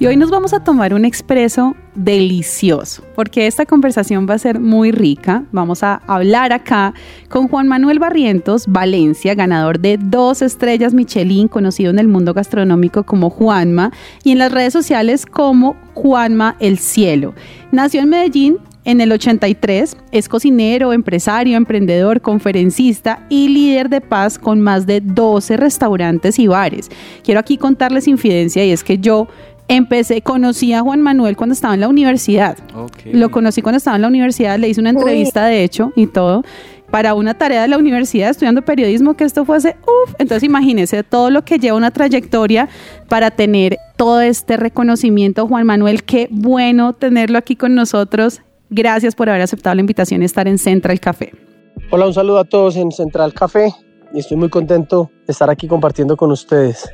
Y 0.00 0.06
hoy 0.06 0.16
nos 0.16 0.30
vamos 0.30 0.52
a 0.52 0.62
tomar 0.62 0.94
un 0.94 1.04
expreso 1.04 1.74
delicioso, 1.96 3.02
porque 3.16 3.48
esta 3.48 3.66
conversación 3.66 4.28
va 4.30 4.34
a 4.34 4.38
ser 4.38 4.60
muy 4.60 4.92
rica. 4.92 5.42
Vamos 5.50 5.82
a 5.82 5.96
hablar 6.06 6.52
acá 6.52 6.94
con 7.28 7.48
Juan 7.48 7.66
Manuel 7.66 7.98
Barrientos 7.98 8.68
Valencia, 8.68 9.34
ganador 9.34 9.80
de 9.80 9.98
dos 9.98 10.40
estrellas 10.40 10.94
Michelin, 10.94 11.48
conocido 11.48 11.90
en 11.90 11.98
el 11.98 12.06
mundo 12.06 12.32
gastronómico 12.32 13.02
como 13.02 13.28
Juanma 13.28 13.90
y 14.22 14.30
en 14.30 14.38
las 14.38 14.52
redes 14.52 14.72
sociales 14.72 15.26
como 15.26 15.74
Juanma 15.94 16.54
el 16.60 16.78
Cielo. 16.78 17.34
Nació 17.72 18.02
en 18.02 18.10
Medellín 18.10 18.58
en 18.88 19.02
el 19.02 19.12
83 19.12 19.98
es 20.12 20.28
cocinero, 20.30 20.94
empresario, 20.94 21.58
emprendedor, 21.58 22.22
conferencista 22.22 23.26
y 23.28 23.48
líder 23.48 23.90
de 23.90 24.00
paz 24.00 24.38
con 24.38 24.62
más 24.62 24.86
de 24.86 25.02
12 25.02 25.58
restaurantes 25.58 26.38
y 26.38 26.46
bares. 26.46 26.88
Quiero 27.22 27.38
aquí 27.38 27.58
contarles 27.58 28.08
infidencia 28.08 28.64
y 28.64 28.70
es 28.70 28.82
que 28.82 28.96
yo 28.96 29.28
empecé, 29.68 30.22
conocí 30.22 30.72
a 30.72 30.80
Juan 30.80 31.02
Manuel 31.02 31.36
cuando 31.36 31.52
estaba 31.52 31.74
en 31.74 31.80
la 31.80 31.88
universidad. 31.88 32.58
Lo 33.12 33.30
conocí 33.30 33.62
cuando 33.62 33.76
estaba 33.76 33.96
en 33.96 34.02
la 34.02 34.08
universidad, 34.08 34.58
le 34.58 34.68
hice 34.68 34.80
una 34.80 34.90
Uy. 34.90 34.96
entrevista 34.96 35.46
de 35.46 35.62
hecho 35.62 35.92
y 35.94 36.06
todo 36.06 36.42
para 36.90 37.14
una 37.14 37.34
tarea 37.34 37.62
de 37.62 37.68
la 37.68 37.78
universidad 37.78 38.30
estudiando 38.30 38.62
periodismo 38.62 39.14
que 39.14 39.24
esto 39.24 39.44
fue 39.44 39.58
hace 39.58 39.76
uff, 39.82 40.14
entonces 40.18 40.42
imagínense 40.42 41.02
todo 41.02 41.30
lo 41.30 41.44
que 41.44 41.58
lleva 41.58 41.76
una 41.76 41.90
trayectoria 41.90 42.68
para 43.08 43.30
tener 43.30 43.76
todo 43.96 44.20
este 44.20 44.56
reconocimiento 44.56 45.46
Juan 45.46 45.66
Manuel, 45.66 46.02
qué 46.04 46.28
bueno 46.30 46.94
tenerlo 46.94 47.38
aquí 47.38 47.56
con 47.56 47.74
nosotros. 47.74 48.40
Gracias 48.70 49.14
por 49.14 49.28
haber 49.28 49.42
aceptado 49.42 49.74
la 49.74 49.80
invitación 49.80 50.22
a 50.22 50.24
estar 50.24 50.46
en 50.46 50.58
Central 50.58 51.00
Café. 51.00 51.32
Hola, 51.90 52.06
un 52.06 52.14
saludo 52.14 52.38
a 52.38 52.44
todos 52.44 52.76
en 52.76 52.90
Central 52.90 53.32
Café 53.32 53.72
y 54.12 54.18
estoy 54.20 54.36
muy 54.36 54.50
contento 54.50 55.10
de 55.26 55.32
estar 55.32 55.48
aquí 55.50 55.66
compartiendo 55.66 56.16
con 56.16 56.30
ustedes. 56.30 56.88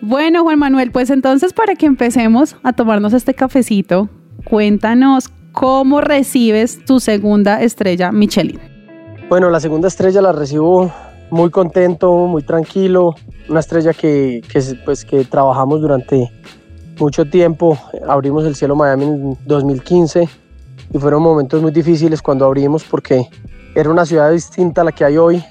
Bueno, 0.00 0.42
Juan 0.42 0.58
Manuel, 0.58 0.90
pues 0.90 1.10
entonces 1.10 1.52
para 1.52 1.74
que 1.74 1.86
empecemos 1.86 2.56
a 2.62 2.72
tomarnos 2.72 3.12
este 3.12 3.34
cafecito, 3.34 4.08
cuéntanos 4.44 5.30
cómo 5.52 6.00
recibes 6.00 6.84
tu 6.84 7.00
segunda 7.00 7.62
estrella 7.62 8.12
Michelin. 8.12 8.60
Bueno, 9.28 9.48
la 9.50 9.60
segunda 9.60 9.88
estrella 9.88 10.20
la 10.20 10.32
recibo 10.32 10.92
muy 11.30 11.50
contento, 11.50 12.12
muy 12.26 12.42
tranquilo, 12.42 13.14
una 13.48 13.60
estrella 13.60 13.92
que, 13.92 14.42
que, 14.52 14.60
pues, 14.84 15.04
que 15.04 15.24
trabajamos 15.24 15.80
durante 15.80 16.30
mucho 16.98 17.24
tiempo. 17.24 17.78
Abrimos 18.06 18.44
el 18.44 18.54
Cielo 18.54 18.76
Miami 18.76 19.04
en 19.04 19.38
2015 19.46 20.28
y 20.92 20.98
fueron 20.98 21.22
momentos 21.22 21.62
muy 21.62 21.72
difíciles 21.72 22.20
cuando 22.22 22.44
abrimos 22.44 22.84
porque 22.84 23.28
era 23.74 23.90
una 23.90 24.06
ciudad 24.06 24.30
distinta 24.30 24.82
a 24.82 24.84
la 24.84 24.92
que 24.92 25.04
hay 25.04 25.16
hoy, 25.16 25.44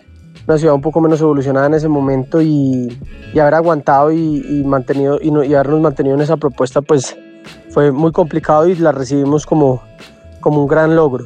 una 0.48 0.58
ciudad 0.58 0.76
un 0.76 0.82
poco 0.82 1.00
menos 1.02 1.22
evolucionada 1.22 1.68
en 1.68 1.74
ese 1.74 1.88
momento 1.88 2.42
y, 2.42 2.98
y 3.34 3.40
haber 3.40 3.56
aguantado 3.56 4.12
y, 4.12 4.64
mantenido 4.66 5.20
y, 5.22 5.32
no- 5.32 5.42
habernos 5.42 5.82
mantenido 5.82 6.16
en 6.16 6.22
esa 6.22 6.38
propuesta 6.38 6.82
pues 6.82 7.16
fue 7.70 7.92
muy 7.92 8.12
complicado 8.12 8.68
y 8.68 8.76
la 8.76 8.92
recibimos 8.92 9.46
como, 9.46 9.82
como 10.40 10.62
un 10.62 10.68
gran 10.68 10.96
logro. 10.96 11.26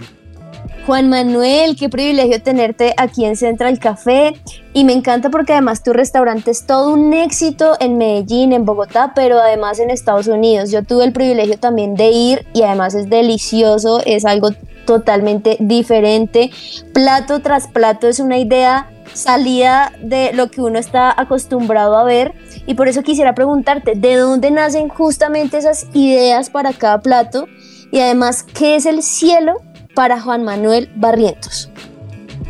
Juan 0.85 1.09
Manuel, 1.09 1.75
qué 1.77 1.89
privilegio 1.89 2.41
tenerte 2.41 2.93
aquí 2.95 3.25
en 3.25 3.35
Central 3.35 3.77
Café 3.77 4.33
y 4.73 4.85
me 4.85 4.93
encanta 4.93 5.29
porque 5.29 5.51
además 5.51 5.83
tu 5.83 5.91
restaurante 5.91 6.49
es 6.51 6.65
todo 6.65 6.93
un 6.93 7.13
éxito 7.13 7.73
en 7.81 7.97
Medellín, 7.97 8.53
en 8.53 8.63
Bogotá, 8.63 9.11
pero 9.13 9.37
además 9.37 9.79
en 9.79 9.89
Estados 9.89 10.27
Unidos. 10.27 10.71
Yo 10.71 10.83
tuve 10.83 11.03
el 11.03 11.11
privilegio 11.11 11.57
también 11.59 11.95
de 11.95 12.09
ir 12.11 12.45
y 12.53 12.61
además 12.63 12.95
es 12.95 13.09
delicioso, 13.09 13.99
es 14.05 14.23
algo 14.23 14.51
totalmente 14.87 15.57
diferente. 15.59 16.49
Plato 16.93 17.41
tras 17.41 17.67
plato 17.67 18.07
es 18.07 18.19
una 18.19 18.39
idea 18.39 18.89
salida 19.13 19.91
de 20.01 20.31
lo 20.33 20.49
que 20.49 20.61
uno 20.61 20.79
está 20.79 21.13
acostumbrado 21.19 21.97
a 21.97 22.03
ver 22.03 22.33
y 22.65 22.73
por 22.73 22.87
eso 22.87 23.03
quisiera 23.03 23.35
preguntarte, 23.35 23.93
¿de 23.95 24.15
dónde 24.15 24.49
nacen 24.49 24.89
justamente 24.89 25.57
esas 25.57 25.87
ideas 25.93 26.49
para 26.49 26.73
cada 26.73 27.01
plato? 27.01 27.47
Y 27.91 27.99
además, 27.99 28.43
¿qué 28.43 28.75
es 28.75 28.85
el 28.85 29.03
cielo 29.03 29.61
para 29.93 30.19
Juan 30.19 30.43
Manuel 30.43 30.89
Barrientos? 30.95 31.69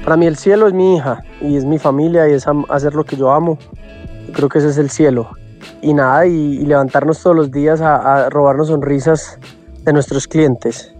Para 0.03 0.15
mí 0.15 0.25
el 0.25 0.37
cielo 0.37 0.67
es 0.67 0.73
mi 0.73 0.95
hija 0.95 1.23
y 1.41 1.57
es 1.57 1.65
mi 1.65 1.79
familia 1.79 2.29
y 2.29 2.33
es 2.33 2.45
hacer 2.69 2.93
lo 2.93 3.03
que 3.03 3.15
yo 3.15 3.31
amo. 3.31 3.57
Creo 4.33 4.47
que 4.47 4.59
ese 4.59 4.69
es 4.69 4.77
el 4.77 4.89
cielo. 4.89 5.31
Y 5.81 5.93
nada, 5.93 6.25
y, 6.25 6.59
levantarnos 6.59 7.21
todos 7.21 7.35
los 7.35 7.51
días 7.51 7.81
a 7.81 8.29
robarnos 8.29 8.67
sonrisas 8.67 9.37
de 9.83 9.93
nuestros 9.93 10.27
clientes. 10.27 10.93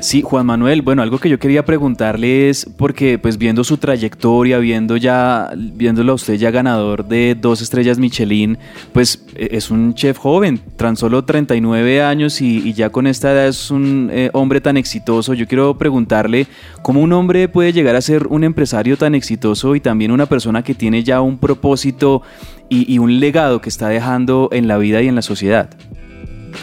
Sí, 0.00 0.22
Juan 0.22 0.46
Manuel, 0.46 0.82
bueno, 0.82 1.02
algo 1.02 1.18
que 1.18 1.28
yo 1.28 1.38
quería 1.38 1.64
preguntarle 1.64 2.48
es, 2.48 2.66
porque 2.76 3.18
pues 3.18 3.38
viendo 3.38 3.64
su 3.64 3.78
trayectoria, 3.78 4.58
viendo 4.58 4.96
ya, 4.96 5.50
viéndolo 5.56 6.12
a 6.12 6.14
usted 6.14 6.34
ya 6.34 6.50
ganador 6.50 7.06
de 7.06 7.34
dos 7.34 7.62
estrellas 7.62 7.98
Michelin, 7.98 8.58
pues 8.92 9.24
eh, 9.34 9.48
es 9.52 9.70
un 9.70 9.94
chef 9.94 10.18
joven, 10.18 10.60
tan 10.76 10.96
solo 10.96 11.24
39 11.24 12.02
años 12.02 12.40
y, 12.40 12.58
y 12.58 12.72
ya 12.72 12.90
con 12.90 13.06
esta 13.06 13.32
edad 13.32 13.48
es 13.48 13.70
un 13.70 14.10
eh, 14.12 14.30
hombre 14.32 14.60
tan 14.60 14.76
exitoso. 14.76 15.34
Yo 15.34 15.46
quiero 15.46 15.76
preguntarle, 15.78 16.46
¿cómo 16.82 17.00
un 17.00 17.12
hombre 17.12 17.48
puede 17.48 17.72
llegar 17.72 17.96
a 17.96 18.00
ser 18.00 18.26
un 18.28 18.44
empresario 18.44 18.96
tan 18.96 19.14
exitoso 19.14 19.74
y 19.74 19.80
también 19.80 20.10
una 20.10 20.26
persona 20.26 20.62
que 20.62 20.74
tiene 20.74 21.02
ya 21.02 21.20
un 21.20 21.38
propósito 21.38 22.22
y, 22.68 22.92
y 22.92 22.98
un 22.98 23.18
legado 23.18 23.60
que 23.60 23.68
está 23.68 23.88
dejando 23.88 24.48
en 24.52 24.68
la 24.68 24.78
vida 24.78 25.02
y 25.02 25.08
en 25.08 25.14
la 25.14 25.22
sociedad? 25.22 25.70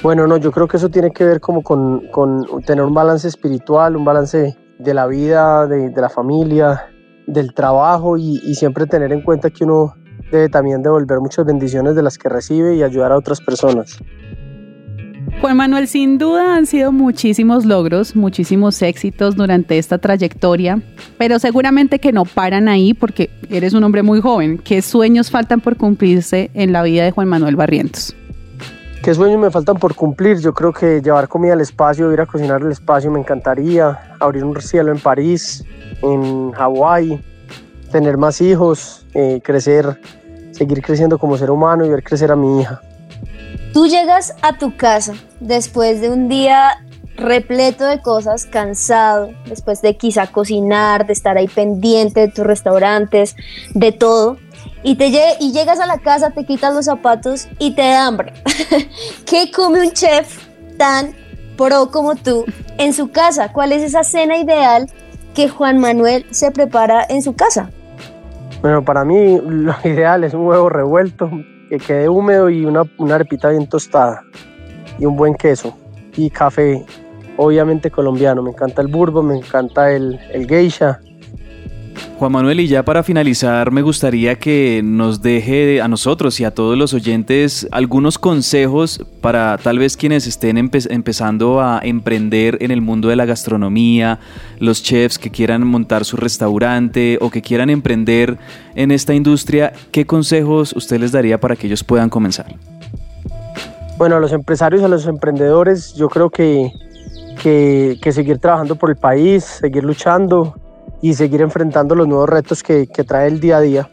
Bueno, 0.02 0.28
no, 0.28 0.38
yo 0.38 0.52
creo 0.52 0.68
que 0.68 0.78
eso 0.78 0.90
tiene 0.90 1.12
que 1.12 1.24
ver 1.24 1.40
como 1.40 1.62
con, 1.62 2.10
tener 2.66 2.84
un 2.84 2.94
balance 2.94 3.28
espiritual, 3.28 3.96
un 3.96 4.06
balance 4.06 4.58
de 4.80 4.94
la 4.94 5.08
vida, 5.08 5.68
de, 5.68 5.90
de 5.90 6.02
la 6.02 6.10
familia, 6.10 6.88
del 7.28 7.54
trabajo 7.54 8.18
y, 8.18 8.42
y 8.44 8.56
siempre 8.56 8.86
tener 8.86 9.14
en 9.14 9.22
cuenta 9.22 9.50
que 9.50 9.64
uno 9.64 9.94
debe 10.32 10.50
también 10.50 10.82
devolver 10.82 11.20
muchas 11.20 11.46
bendiciones 11.46 11.96
de 11.96 12.04
las 12.04 12.18
que 12.18 12.28
recibe 12.28 12.76
y 12.76 12.84
ayudar 12.84 13.12
a 13.12 13.18
otras 13.18 13.40
personas. 13.40 14.00
Juan 15.42 15.58
Manuel, 15.58 15.88
sin 15.88 16.18
duda 16.18 16.56
han 16.56 16.66
sido 16.66 16.92
muchísimos 16.92 17.66
logros, 17.66 18.16
muchísimos 18.16 18.82
éxitos 18.82 19.36
durante 19.36 19.78
esta 19.78 19.98
trayectoria, 19.98 20.82
pero 21.18 21.40
seguramente 21.40 22.00
que 22.00 22.12
no 22.12 22.24
paran 22.26 22.68
ahí 22.68 22.94
porque 22.94 23.30
eres 23.50 23.74
un 23.74 23.84
hombre 23.84 24.04
muy 24.04 24.22
joven. 24.22 24.58
¿Qué 24.58 24.82
sueños 24.82 25.32
faltan 25.32 25.60
por 25.60 25.76
cumplirse 25.76 26.50
en 26.54 26.72
la 26.72 26.84
vida 26.84 27.04
de 27.04 27.12
Juan 27.12 27.28
Manuel 27.28 27.56
Barrientos? 27.56 28.16
¿Qué 29.04 29.14
sueños 29.14 29.38
me 29.38 29.52
faltan 29.52 29.76
por 29.76 29.96
cumplir? 29.96 30.40
Yo 30.40 30.54
creo 30.54 30.72
que 30.72 31.02
llevar 31.02 31.28
comida 31.28 31.52
al 31.52 31.60
espacio, 31.60 32.14
ir 32.14 32.22
a 32.22 32.26
cocinar 32.26 32.62
al 32.62 32.72
espacio 32.72 33.12
me 33.12 33.20
encantaría, 33.20 34.16
abrir 34.18 34.46
un 34.46 34.62
cielo 34.62 34.94
en 34.94 35.00
París, 35.00 35.66
en 36.02 36.54
Hawái, 36.54 37.22
tener 37.92 38.18
más 38.18 38.40
hijos, 38.40 39.06
eh, 39.14 39.42
crecer, 39.44 40.00
seguir 40.52 40.82
creciendo 40.82 41.20
como 41.20 41.38
ser 41.38 41.52
humano 41.52 41.84
y 41.84 41.90
ver 41.90 42.02
crecer 42.02 42.32
a 42.32 42.38
mi 42.38 42.62
hija. 42.62 42.80
Tú 43.74 43.88
llegas 43.88 44.36
a 44.42 44.58
tu 44.58 44.78
casa 44.78 45.16
después 45.42 46.00
de 46.00 46.10
un 46.10 46.30
día 46.30 46.82
repleto 47.18 47.84
de 47.84 48.02
cosas, 48.02 48.46
cansado, 48.46 49.32
después 49.48 49.82
de 49.82 49.98
quizá 49.98 50.28
cocinar, 50.28 51.06
de 51.06 51.12
estar 51.12 51.38
ahí 51.38 51.50
pendiente 51.50 52.22
de 52.22 52.28
tus 52.30 52.46
restaurantes, 52.46 53.36
de 53.74 53.92
todo, 53.92 54.38
y, 54.84 54.96
te 54.96 55.12
y 55.40 55.52
llegas 55.52 55.80
a 55.80 55.86
la 55.86 55.98
casa, 55.98 56.32
te 56.32 56.46
quitas 56.46 56.74
los 56.74 56.86
zapatos 56.86 57.48
y 57.60 57.74
te 57.74 57.82
da 57.82 58.08
hambre. 58.08 58.34
¿Qué 59.25 59.52
come 59.52 59.82
un 59.82 59.92
chef 59.92 60.46
tan 60.78 61.13
pro 61.58 61.90
como 61.90 62.16
tú 62.16 62.46
en 62.78 62.94
su 62.94 63.10
casa? 63.12 63.52
¿Cuál 63.52 63.72
es 63.72 63.82
esa 63.82 64.04
cena 64.04 64.38
ideal 64.38 64.90
que 65.34 65.50
Juan 65.50 65.80
Manuel 65.80 66.25
se 66.32 66.52
prepara 66.52 67.06
en 67.08 67.22
su 67.22 67.34
casa? 67.34 67.70
Bueno, 68.62 68.84
para 68.84 69.04
mí 69.04 69.40
lo 69.46 69.74
ideal 69.84 70.24
es 70.24 70.34
un 70.34 70.46
huevo 70.46 70.70
revuelto, 70.70 71.30
que 71.70 71.78
quede 71.78 72.10
húmedo 72.10 72.50
y 72.50 72.66
una, 72.66 72.84
una 72.98 73.16
arepita 73.16 73.50
bien 73.50 73.68
tostada 73.68 74.24
y 75.00 75.06
un 75.06 75.16
buen 75.16 75.34
queso 75.36 75.75
y 76.16 76.30
café, 76.30 76.86
obviamente 77.38 77.90
colombiano. 77.90 78.44
Me 78.44 78.52
encanta 78.52 78.82
el 78.82 78.88
burbo, 78.88 79.24
me 79.24 79.38
encanta 79.38 79.92
el, 79.92 80.20
el 80.32 80.48
geisha, 80.48 81.00
Juan 82.20 82.32
Manuel, 82.32 82.60
y 82.60 82.68
ya 82.68 82.84
para 82.84 83.04
finalizar, 83.04 83.72
me 83.72 83.82
gustaría 83.82 84.36
que 84.36 84.82
nos 84.84 85.22
deje 85.22 85.82
a 85.82 85.88
nosotros 85.88 86.40
y 86.40 86.46
a 86.46 86.52
todos 86.52 86.78
los 86.78 86.94
oyentes 86.94 87.68
algunos 87.72 88.18
consejos 88.18 89.06
para 89.20 89.58
tal 89.58 89.80
vez 89.80 89.98
quienes 89.98 90.26
estén 90.26 90.58
empezando 90.58 91.60
a 91.60 91.82
emprender 91.84 92.58
en 92.62 92.72
el 92.72 92.82
mundo 92.82 93.10
de 93.10 93.16
la 93.16 93.26
gastronomía, 93.26 94.20
los 94.60 94.84
chefs 94.84 95.20
que 95.20 95.32
quieran 95.32 95.68
montar 95.68 96.06
su 96.06 96.16
restaurante 96.16 97.18
o 97.20 97.30
que 97.30 97.42
quieran 97.42 97.70
emprender 97.70 98.38
en 98.76 98.92
esta 98.92 99.14
industria. 99.14 99.74
¿Qué 99.92 100.06
consejos 100.06 100.74
usted 100.78 101.00
les 101.00 101.12
daría 101.12 101.40
para 101.40 101.56
que 101.56 101.68
ellos 101.68 101.84
puedan 101.84 102.10
comenzar? 102.10 102.56
Bueno, 103.98 104.16
a 104.16 104.20
los 104.20 104.32
empresarios, 104.32 104.82
a 104.84 104.88
los 104.88 105.08
emprendedores, 105.08 105.94
yo 105.96 106.10
creo 106.10 106.30
que, 106.30 106.72
que, 107.42 107.98
que 108.02 108.12
seguir 108.12 108.40
trabajando 108.40 108.76
por 108.76 108.90
el 108.90 108.96
país, 108.96 109.44
seguir 109.44 109.84
luchando, 109.84 110.56
y 111.04 111.14
seguir 111.16 111.42
enfrentando 111.42 111.96
los 111.96 112.08
nuevos 112.08 112.30
retos 112.30 112.64
que, 112.64 112.88
que 112.88 113.04
trae 113.04 113.28
el 113.28 113.42
día 113.42 113.58
a 113.58 113.62
día. 113.62 113.90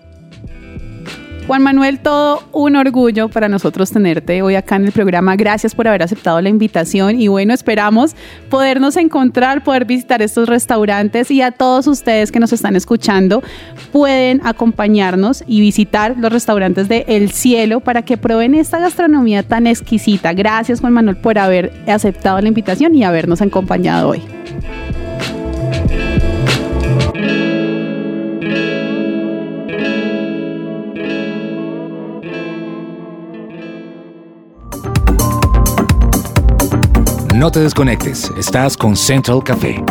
Juan 1.48 1.64
Manuel, 1.64 1.98
todo 1.98 2.44
un 2.52 2.76
orgullo 2.76 3.28
para 3.28 3.48
nosotros 3.48 3.90
tenerte 3.90 4.40
hoy 4.40 4.54
acá 4.54 4.76
en 4.76 4.84
el 4.84 4.92
programa. 4.92 5.34
Gracias 5.34 5.74
por 5.74 5.88
haber 5.88 6.04
aceptado 6.04 6.40
la 6.40 6.48
invitación 6.48 7.20
y 7.20 7.26
bueno, 7.26 7.52
esperamos 7.52 8.14
podernos 8.48 8.96
encontrar, 8.96 9.64
poder 9.64 9.86
visitar 9.86 10.22
estos 10.22 10.48
restaurantes 10.48 11.32
y 11.32 11.42
a 11.42 11.50
todos 11.50 11.88
ustedes 11.88 12.30
que 12.30 12.38
nos 12.38 12.52
están 12.52 12.76
escuchando 12.76 13.42
pueden 13.90 14.40
acompañarnos 14.46 15.42
y 15.48 15.60
visitar 15.60 16.14
los 16.16 16.32
restaurantes 16.32 16.88
de 16.88 17.04
El 17.08 17.32
Cielo 17.32 17.80
para 17.80 18.02
que 18.02 18.16
prueben 18.16 18.54
esta 18.54 18.78
gastronomía 18.78 19.42
tan 19.42 19.66
exquisita. 19.66 20.32
Gracias 20.32 20.78
Juan 20.80 20.92
Manuel 20.92 21.16
por 21.16 21.36
haber 21.36 21.72
aceptado 21.88 22.40
la 22.40 22.46
invitación 22.46 22.94
y 22.94 23.02
habernos 23.02 23.42
acompañado 23.42 24.10
hoy. 24.10 24.22
No 37.40 37.50
te 37.50 37.60
desconectes, 37.60 38.30
estás 38.36 38.76
con 38.76 38.94
Central 38.94 39.42
Café. 39.42 39.82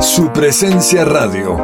Su 0.00 0.32
presencia 0.32 1.04
radio. 1.04 1.56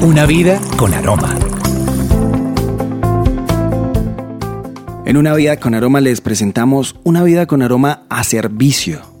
Una 0.00 0.24
vida 0.24 0.58
con 0.78 0.94
aroma. 0.94 1.38
En 5.04 5.18
una 5.18 5.34
vida 5.34 5.60
con 5.60 5.74
aroma 5.74 6.00
les 6.00 6.22
presentamos 6.22 6.96
una 7.04 7.22
vida 7.22 7.44
con 7.44 7.60
aroma 7.60 8.06
a 8.08 8.24
servicio 8.24 9.13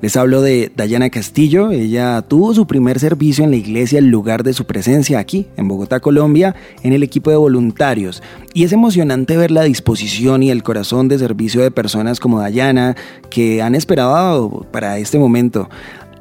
les 0.00 0.16
hablo 0.16 0.42
de 0.42 0.72
Dayana 0.74 1.10
Castillo. 1.10 1.70
Ella 1.70 2.22
tuvo 2.22 2.54
su 2.54 2.66
primer 2.66 2.98
servicio 2.98 3.44
en 3.44 3.50
la 3.50 3.56
iglesia, 3.56 3.98
el 3.98 4.06
lugar 4.06 4.42
de 4.42 4.52
su 4.52 4.64
presencia 4.64 5.18
aquí, 5.18 5.46
en 5.56 5.68
Bogotá, 5.68 6.00
Colombia, 6.00 6.54
en 6.82 6.92
el 6.92 7.02
equipo 7.02 7.30
de 7.30 7.36
voluntarios. 7.36 8.22
Y 8.54 8.64
es 8.64 8.72
emocionante 8.72 9.36
ver 9.36 9.50
la 9.50 9.62
disposición 9.62 10.42
y 10.42 10.50
el 10.50 10.62
corazón 10.62 11.08
de 11.08 11.18
servicio 11.18 11.62
de 11.62 11.70
personas 11.70 12.20
como 12.20 12.40
Dayana 12.40 12.96
que 13.28 13.62
han 13.62 13.74
esperado 13.74 14.66
para 14.72 14.98
este 14.98 15.18
momento. 15.18 15.68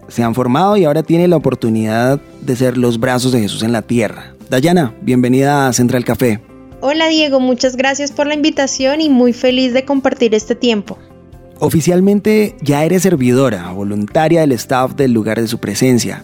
Se 0.07 0.23
han 0.23 0.35
formado 0.35 0.75
y 0.75 0.85
ahora 0.85 1.03
tiene 1.03 1.27
la 1.27 1.37
oportunidad 1.37 2.19
de 2.41 2.55
ser 2.55 2.77
los 2.77 2.99
brazos 2.99 3.31
de 3.31 3.41
Jesús 3.41 3.63
en 3.63 3.71
la 3.71 3.81
tierra. 3.81 4.33
Dayana, 4.49 4.95
bienvenida 5.01 5.67
a 5.67 5.73
Central 5.73 6.03
Café. 6.03 6.41
Hola 6.81 7.07
Diego, 7.09 7.39
muchas 7.39 7.75
gracias 7.75 8.11
por 8.11 8.25
la 8.25 8.33
invitación 8.33 9.01
y 9.01 9.09
muy 9.09 9.33
feliz 9.33 9.73
de 9.73 9.85
compartir 9.85 10.33
este 10.33 10.55
tiempo. 10.55 10.97
Oficialmente 11.61 12.55
ya 12.61 12.85
eres 12.85 13.03
servidora, 13.03 13.71
voluntaria 13.71 14.41
del 14.41 14.53
staff 14.53 14.95
del 14.95 15.11
lugar 15.11 15.41
de 15.41 15.47
su 15.47 15.57
presencia. 15.57 16.23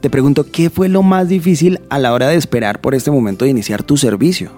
Te 0.00 0.08
pregunto, 0.08 0.46
¿qué 0.50 0.70
fue 0.70 0.88
lo 0.88 1.02
más 1.02 1.28
difícil 1.28 1.80
a 1.90 1.98
la 1.98 2.14
hora 2.14 2.28
de 2.28 2.36
esperar 2.36 2.80
por 2.80 2.94
este 2.94 3.10
momento 3.10 3.44
de 3.44 3.50
iniciar 3.50 3.82
tu 3.82 3.98
servicio? 3.98 4.50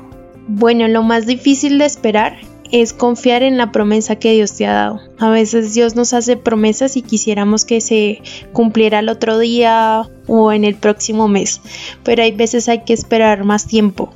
Bueno, 0.47 0.87
lo 0.87 1.03
más 1.03 1.27
difícil 1.27 1.77
de 1.79 1.87
esperar 1.87 2.37
es 2.71 2.93
confiar 2.93 3.43
en 3.43 3.59
la 3.59 3.73
promesa 3.73 4.17
que 4.17 4.33
Dios 4.33 4.55
te 4.55 4.65
ha 4.65 4.73
dado. 4.73 5.01
A 5.19 5.29
veces 5.29 5.75
Dios 5.75 5.97
nos 5.97 6.13
hace 6.15 6.37
promesas 6.37 6.97
y 6.97 7.03
quisiéramos 7.03 7.65
que 7.65 7.81
se 7.81 8.23
cumpliera 8.53 9.01
el 9.01 9.09
otro 9.09 9.41
día 9.41 10.09
o 10.29 10.53
en 10.53 10.63
el 10.63 10.77
próximo 10.77 11.27
mes, 11.27 11.61
pero 12.05 12.23
hay 12.23 12.31
veces 12.31 12.69
hay 12.69 12.85
que 12.85 12.93
esperar 12.93 13.43
más 13.43 13.67
tiempo 13.67 14.13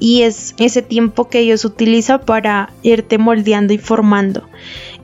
y 0.00 0.22
es 0.22 0.54
ese 0.58 0.82
tiempo 0.82 1.28
que 1.28 1.40
Dios 1.40 1.64
utiliza 1.64 2.20
para 2.20 2.72
irte 2.82 3.18
moldeando 3.18 3.72
y 3.72 3.78
formando. 3.78 4.44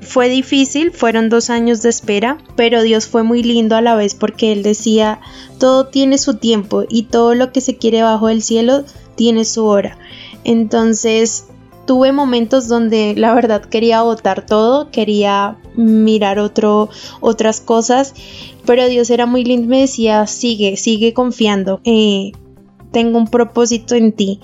Fue 0.00 0.28
difícil, 0.28 0.92
fueron 0.92 1.30
dos 1.30 1.50
años 1.50 1.82
de 1.82 1.88
espera, 1.88 2.38
pero 2.56 2.82
Dios 2.82 3.06
fue 3.06 3.22
muy 3.22 3.42
lindo 3.42 3.74
a 3.74 3.80
la 3.80 3.96
vez 3.96 4.14
porque 4.14 4.52
Él 4.52 4.62
decía, 4.62 5.20
todo 5.58 5.86
tiene 5.86 6.18
su 6.18 6.34
tiempo 6.34 6.84
y 6.88 7.04
todo 7.04 7.34
lo 7.34 7.52
que 7.52 7.60
se 7.60 7.76
quiere 7.76 8.02
bajo 8.02 8.28
el 8.28 8.42
cielo 8.42 8.84
tiene 9.16 9.44
su 9.44 9.64
hora. 9.64 9.96
Entonces 10.44 11.46
tuve 11.86 12.12
momentos 12.12 12.68
donde 12.68 13.14
la 13.16 13.34
verdad 13.34 13.62
quería 13.64 14.02
votar 14.02 14.44
todo, 14.44 14.90
quería 14.90 15.56
mirar 15.76 16.38
otro, 16.38 16.88
otras 17.20 17.60
cosas, 17.60 18.14
pero 18.66 18.88
Dios 18.88 19.10
era 19.10 19.26
muy 19.26 19.44
lindo 19.44 19.68
me 19.68 19.80
decía, 19.82 20.26
sigue, 20.26 20.76
sigue 20.76 21.12
confiando, 21.12 21.80
eh, 21.84 22.32
tengo 22.94 23.18
un 23.18 23.26
propósito 23.26 23.94
en 23.94 24.12
ti. 24.12 24.40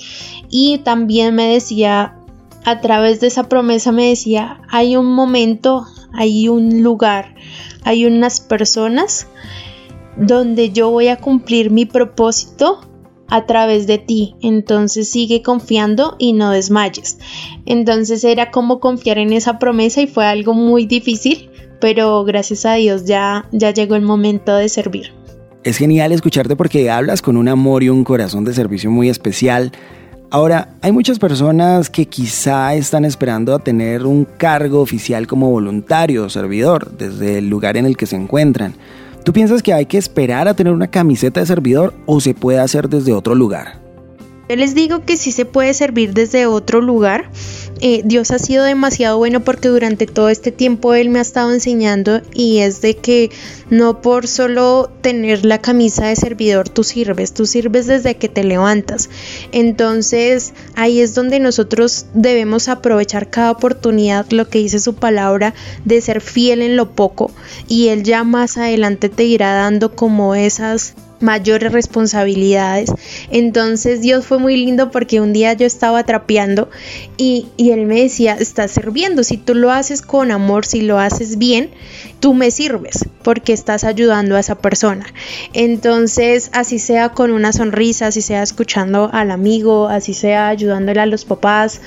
Y 0.50 0.78
también 0.78 1.34
me 1.34 1.46
decía, 1.46 2.16
a 2.64 2.80
través 2.80 3.20
de 3.20 3.28
esa 3.28 3.48
promesa 3.48 3.92
me 3.92 4.08
decía, 4.08 4.60
hay 4.68 4.96
un 4.96 5.06
momento, 5.06 5.86
hay 6.12 6.48
un 6.48 6.82
lugar, 6.82 7.36
hay 7.84 8.04
unas 8.04 8.40
personas 8.40 9.28
donde 10.16 10.70
yo 10.70 10.90
voy 10.90 11.08
a 11.08 11.16
cumplir 11.16 11.70
mi 11.70 11.86
propósito 11.86 12.80
a 13.28 13.46
través 13.46 13.86
de 13.86 13.98
ti. 13.98 14.34
Entonces 14.42 15.08
sigue 15.08 15.42
confiando 15.42 16.16
y 16.18 16.32
no 16.32 16.50
desmayes. 16.50 17.18
Entonces 17.64 18.24
era 18.24 18.50
como 18.50 18.80
confiar 18.80 19.18
en 19.18 19.32
esa 19.32 19.60
promesa 19.60 20.02
y 20.02 20.08
fue 20.08 20.26
algo 20.26 20.52
muy 20.52 20.86
difícil, 20.86 21.50
pero 21.80 22.24
gracias 22.24 22.66
a 22.66 22.74
Dios 22.74 23.04
ya, 23.04 23.48
ya 23.52 23.70
llegó 23.72 23.94
el 23.94 24.02
momento 24.02 24.56
de 24.56 24.68
servir. 24.68 25.19
Es 25.62 25.76
genial 25.76 26.10
escucharte 26.12 26.56
porque 26.56 26.90
hablas 26.90 27.20
con 27.20 27.36
un 27.36 27.46
amor 27.46 27.82
y 27.82 27.90
un 27.90 28.02
corazón 28.02 28.44
de 28.44 28.54
servicio 28.54 28.90
muy 28.90 29.10
especial. 29.10 29.72
Ahora, 30.30 30.70
hay 30.80 30.90
muchas 30.90 31.18
personas 31.18 31.90
que 31.90 32.06
quizá 32.06 32.74
están 32.74 33.04
esperando 33.04 33.54
a 33.54 33.58
tener 33.58 34.06
un 34.06 34.24
cargo 34.24 34.80
oficial 34.80 35.26
como 35.26 35.50
voluntario 35.50 36.24
o 36.24 36.30
servidor 36.30 36.96
desde 36.96 37.38
el 37.38 37.50
lugar 37.50 37.76
en 37.76 37.84
el 37.84 37.98
que 37.98 38.06
se 38.06 38.16
encuentran. 38.16 38.72
¿Tú 39.22 39.34
piensas 39.34 39.62
que 39.62 39.74
hay 39.74 39.84
que 39.84 39.98
esperar 39.98 40.48
a 40.48 40.54
tener 40.54 40.72
una 40.72 40.86
camiseta 40.86 41.40
de 41.40 41.46
servidor 41.46 41.92
o 42.06 42.20
se 42.20 42.32
puede 42.32 42.58
hacer 42.58 42.88
desde 42.88 43.12
otro 43.12 43.34
lugar? 43.34 43.89
Yo 44.50 44.56
les 44.56 44.74
digo 44.74 45.04
que 45.04 45.16
sí 45.16 45.30
se 45.30 45.44
puede 45.44 45.72
servir 45.74 46.12
desde 46.12 46.46
otro 46.46 46.80
lugar. 46.80 47.30
Eh, 47.80 48.02
Dios 48.04 48.32
ha 48.32 48.40
sido 48.40 48.64
demasiado 48.64 49.16
bueno 49.16 49.44
porque 49.44 49.68
durante 49.68 50.08
todo 50.08 50.28
este 50.28 50.50
tiempo 50.50 50.92
Él 50.92 51.08
me 51.08 51.20
ha 51.20 51.22
estado 51.22 51.52
enseñando 51.52 52.20
y 52.34 52.58
es 52.58 52.80
de 52.80 52.96
que 52.96 53.30
no 53.70 54.02
por 54.02 54.26
solo 54.26 54.90
tener 55.02 55.44
la 55.44 55.58
camisa 55.58 56.08
de 56.08 56.16
servidor 56.16 56.68
tú 56.68 56.82
sirves, 56.82 57.32
tú 57.32 57.46
sirves 57.46 57.86
desde 57.86 58.16
que 58.16 58.28
te 58.28 58.42
levantas. 58.42 59.08
Entonces 59.52 60.52
ahí 60.74 60.98
es 60.98 61.14
donde 61.14 61.38
nosotros 61.38 62.06
debemos 62.12 62.66
aprovechar 62.66 63.30
cada 63.30 63.52
oportunidad, 63.52 64.26
lo 64.30 64.48
que 64.48 64.58
dice 64.58 64.80
su 64.80 64.96
palabra, 64.96 65.54
de 65.84 66.00
ser 66.00 66.20
fiel 66.20 66.62
en 66.62 66.74
lo 66.74 66.90
poco 66.90 67.30
y 67.68 67.86
Él 67.90 68.02
ya 68.02 68.24
más 68.24 68.58
adelante 68.58 69.10
te 69.10 69.22
irá 69.22 69.54
dando 69.54 69.94
como 69.94 70.34
esas 70.34 70.96
mayores 71.20 71.72
responsabilidades. 71.72 72.92
Entonces 73.30 74.00
Dios 74.00 74.26
fue 74.26 74.38
muy 74.38 74.56
lindo 74.56 74.90
porque 74.90 75.20
un 75.20 75.33
día 75.33 75.52
yo 75.52 75.66
estaba 75.66 76.04
trapeando 76.04 76.70
y, 77.16 77.46
y, 77.56 77.70
Él 77.70 77.87
me 77.87 78.02
decía, 78.02 78.35
estás 78.35 78.72
sirviendo, 78.72 79.24
si 79.24 79.37
tú 79.37 79.54
lo 79.54 79.70
haces 79.70 80.02
con 80.02 80.30
amor, 80.30 80.64
si 80.66 80.83
lo 80.83 80.98
haces 80.98 81.38
bien, 81.38 81.70
tú 82.20 82.35
me 82.35 82.50
sirves 82.50 83.06
porque 83.22 83.52
estás 83.52 83.85
ayudando 83.85 84.37
a 84.37 84.40
esa 84.40 84.56
persona. 84.56 85.06
Entonces, 85.52 86.50
así 86.52 86.78
sea 86.78 87.11
con 87.11 87.33
una 87.33 87.52
sonrisa, 87.52 88.09
así 88.09 88.22
sea 88.22 88.42
escuchando 88.42 89.11
al 89.12 89.30
amigo, 89.30 89.88
así 89.88 90.14
sea 90.14 90.48
ayudándole 90.48 91.00
a 91.00 91.06
los 91.06 91.24
papás, 91.24 91.80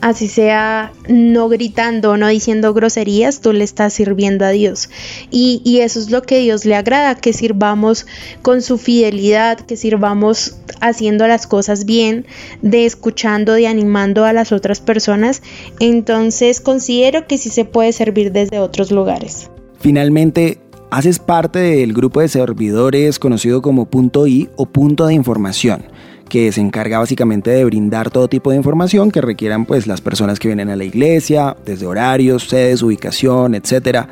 así 0.00 0.28
sea 0.28 0.92
no 1.08 1.48
gritando, 1.48 2.16
no 2.16 2.28
diciendo 2.28 2.74
groserías, 2.74 3.40
tú 3.40 3.52
le 3.52 3.64
estás 3.64 3.92
sirviendo 3.92 4.44
a 4.44 4.50
Dios. 4.50 4.90
Y, 5.30 5.62
y 5.64 5.80
eso 5.80 6.00
es 6.00 6.10
lo 6.10 6.22
que 6.22 6.38
Dios 6.40 6.64
le 6.64 6.74
agrada, 6.74 7.14
que 7.14 7.32
sirvamos 7.32 8.06
con 8.42 8.62
su 8.62 8.78
fidelidad, 8.80 9.60
que 9.60 9.76
sirvamos 9.76 10.56
haciendo 10.80 11.26
las 11.28 11.46
cosas 11.46 11.84
bien, 11.84 12.26
de 12.62 12.86
escuchando, 12.86 13.52
de 13.52 13.68
animando 13.68 14.24
a 14.24 14.32
las 14.32 14.50
otras 14.52 14.80
personas. 14.80 15.42
Entonces, 15.78 16.60
considero 16.60 17.26
que 17.26 17.38
sí 17.38 17.50
se 17.50 17.64
puede 17.64 17.92
servir 17.92 18.32
desde 18.32 18.58
otros 18.58 18.90
lugares. 18.90 19.50
Finalmente, 19.78 20.58
haces 20.90 21.18
parte 21.18 21.58
del 21.58 21.92
grupo 21.92 22.20
de 22.20 22.28
servidores 22.28 23.18
conocido 23.18 23.62
como 23.62 23.86
punto 23.86 24.26
I 24.26 24.48
o 24.56 24.66
punto 24.66 25.06
de 25.06 25.14
información, 25.14 25.84
que 26.28 26.52
se 26.52 26.60
encarga 26.60 26.98
básicamente 26.98 27.50
de 27.50 27.64
brindar 27.64 28.10
todo 28.10 28.28
tipo 28.28 28.50
de 28.50 28.56
información 28.56 29.10
que 29.10 29.20
requieran 29.20 29.66
pues 29.66 29.86
las 29.86 30.00
personas 30.00 30.38
que 30.38 30.48
vienen 30.48 30.68
a 30.68 30.76
la 30.76 30.84
iglesia, 30.84 31.56
desde 31.64 31.86
horarios, 31.86 32.48
sedes, 32.48 32.82
ubicación, 32.82 33.54
etc. 33.54 34.06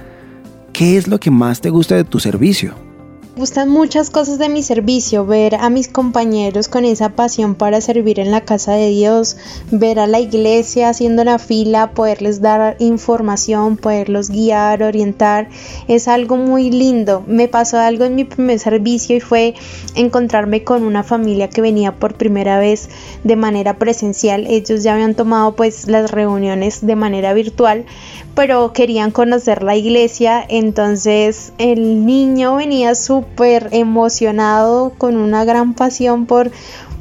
¿Qué 0.73 0.97
es 0.97 1.09
lo 1.09 1.19
que 1.19 1.31
más 1.31 1.61
te 1.61 1.71
gusta 1.71 1.97
de 1.97 2.05
tu 2.05 2.21
servicio? 2.21 2.88
Gustan 3.39 3.69
muchas 3.69 4.11
cosas 4.11 4.41
de 4.41 4.49
mi 4.49 4.65
servicio, 4.65 5.25
ver 5.25 5.55
a 5.55 5.71
mis 5.71 5.87
compañeros 5.87 6.67
con 6.67 6.85
esa 6.85 7.11
pasión 7.11 7.55
para 7.55 7.81
servir 7.81 8.19
en 8.19 8.33
la 8.33 8.41
casa 8.41 8.73
de 8.73 8.89
Dios, 8.89 9.37
ver 9.71 10.01
a 10.01 10.09
la 10.09 10.19
iglesia 10.19 10.89
haciendo 10.89 11.23
la 11.23 11.39
fila, 11.39 11.93
poderles 11.93 12.41
dar 12.41 12.75
información, 12.81 13.77
poderlos 13.77 14.31
guiar, 14.31 14.83
orientar, 14.83 15.51
es 15.87 16.09
algo 16.09 16.37
muy 16.37 16.73
lindo. 16.73 17.23
Me 17.29 17.47
pasó 17.47 17.79
algo 17.79 18.05
en 18.05 18.17
mi 18.17 18.25
primer 18.25 18.59
servicio 18.59 19.17
y 19.17 19.21
fue 19.21 19.55
encontrarme 19.95 20.65
con 20.65 20.83
una 20.83 21.05
familia 21.05 21.49
que 21.49 21.63
venía 21.63 21.93
por 21.95 22.15
primera 22.15 22.59
vez 22.59 22.89
de 23.23 23.37
manera 23.37 23.79
presencial. 23.79 24.49
Ellos 24.49 24.83
ya 24.83 24.95
habían 24.95 25.15
tomado 25.15 25.55
pues 25.55 25.87
las 25.87 26.11
reuniones 26.11 26.85
de 26.85 26.97
manera 26.97 27.35
virtual, 27.35 27.85
pero 28.35 28.73
querían 28.73 29.13
conocer 29.13 29.63
la 29.63 29.77
iglesia, 29.77 30.45
entonces 30.49 31.53
el 31.59 32.05
niño 32.05 32.57
venía 32.57 32.97
súper 32.97 33.28
emocionado, 33.71 34.93
con 34.99 35.17
una 35.17 35.45
gran 35.45 35.75
pasión 35.75 36.27
por, 36.27 36.51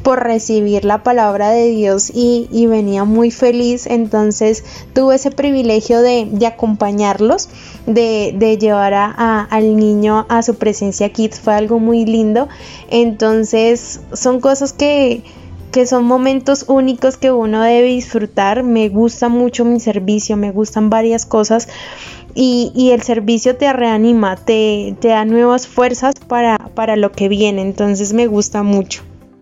por 0.03 0.23
recibir 0.23 0.85
la 0.85 1.03
palabra 1.03 1.49
de 1.49 1.69
Dios 1.69 2.11
y, 2.13 2.47
venía 2.67 3.03
muy 3.03 3.31
feliz, 3.31 3.87
entonces 3.87 4.63
tuve 4.93 5.15
ese 5.15 5.31
privilegio 5.31 6.01
de, 6.01 6.29
acompañarlos, 6.45 7.49
de, 7.85 8.57
llevar 8.59 8.93
a, 8.93 9.41
al 9.49 9.75
niño 9.75 10.25
a 10.29 10.43
su 10.43 10.55
presencia 10.55 11.09
kids, 11.09 11.39
fue 11.39 11.55
algo 11.55 11.79
muy 11.79 12.05
lindo, 12.05 12.47
entonces 12.89 14.01
son 14.13 14.39
cosas 14.39 14.73
que 14.73 15.23
que 15.71 15.85
son 15.85 16.05
momentos 16.05 16.65
únicos 16.67 17.17
que 17.17 17.31
uno 17.31 17.61
debe 17.61 17.87
disfrutar. 17.89 18.63
Me 18.63 18.89
gusta 18.89 19.29
mucho 19.29 19.65
mi 19.65 19.79
servicio, 19.79 20.37
me 20.37 20.51
gustan 20.51 20.89
varias 20.89 21.25
cosas 21.25 21.67
y, 22.39 22.71
y 22.75 22.91
el 22.91 23.01
servicio 23.01 23.55
te 23.55 23.73
reanima, 23.73 24.35
te, 24.35 24.95
te 24.99 25.07
da 25.07 25.25
nuevas 25.25 25.67
fuerzas 25.67 26.13
para, 26.27 26.59
para 26.75 26.95
lo 26.95 27.11
que 27.11 27.29
viene, 27.29 27.63
entonces 27.63 28.13
me 28.13 28.27
gusta 28.27 28.61
mucho. 28.61 29.01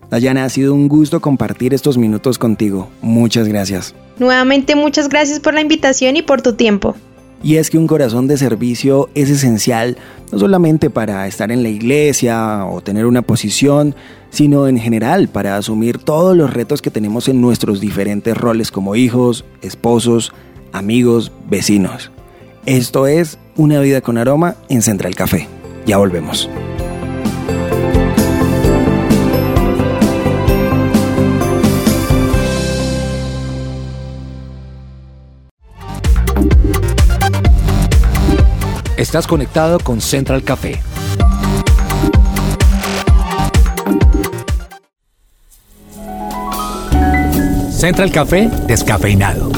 Dayana, 0.09 0.45
ha 0.45 0.49
sido 0.49 0.73
un 0.73 0.87
gusto 0.87 1.19
compartir 1.19 1.73
estos 1.73 1.97
minutos 1.97 2.39
contigo. 2.39 2.87
Muchas 3.01 3.49
gracias. 3.49 3.93
Nuevamente 4.17 4.75
muchas 4.75 5.09
gracias 5.09 5.41
por 5.41 5.53
la 5.53 5.59
invitación 5.59 6.15
y 6.15 6.21
por 6.21 6.41
tu 6.41 6.53
tiempo. 6.53 6.95
Y 7.43 7.57
es 7.57 7.69
que 7.69 7.77
un 7.77 7.85
corazón 7.85 8.27
de 8.27 8.37
servicio 8.37 9.09
es 9.13 9.29
esencial 9.29 9.97
no 10.31 10.39
solamente 10.39 10.89
para 10.89 11.27
estar 11.27 11.51
en 11.51 11.63
la 11.63 11.69
iglesia 11.69 12.65
o 12.65 12.79
tener 12.79 13.05
una 13.05 13.23
posición, 13.23 13.93
sino 14.29 14.69
en 14.69 14.79
general 14.79 15.27
para 15.27 15.57
asumir 15.57 15.97
todos 15.97 16.35
los 16.37 16.53
retos 16.53 16.81
que 16.81 16.91
tenemos 16.91 17.27
en 17.27 17.41
nuestros 17.41 17.81
diferentes 17.81 18.37
roles 18.37 18.71
como 18.71 18.95
hijos, 18.95 19.43
esposos, 19.61 20.31
amigos, 20.71 21.33
vecinos. 21.49 22.09
Esto 22.65 23.05
es 23.05 23.37
Una 23.57 23.79
vida 23.79 24.01
con 24.01 24.17
aroma 24.17 24.55
en 24.69 24.81
Central 24.81 25.13
Café. 25.13 25.47
Ya 25.85 25.97
volvemos. 25.97 26.49
Estás 38.97 39.27
conectado 39.27 39.79
con 39.79 40.01
Central 40.01 40.43
Café. 40.43 40.81
Central 47.69 48.11
Café 48.11 48.49
descafeinado. 48.67 49.51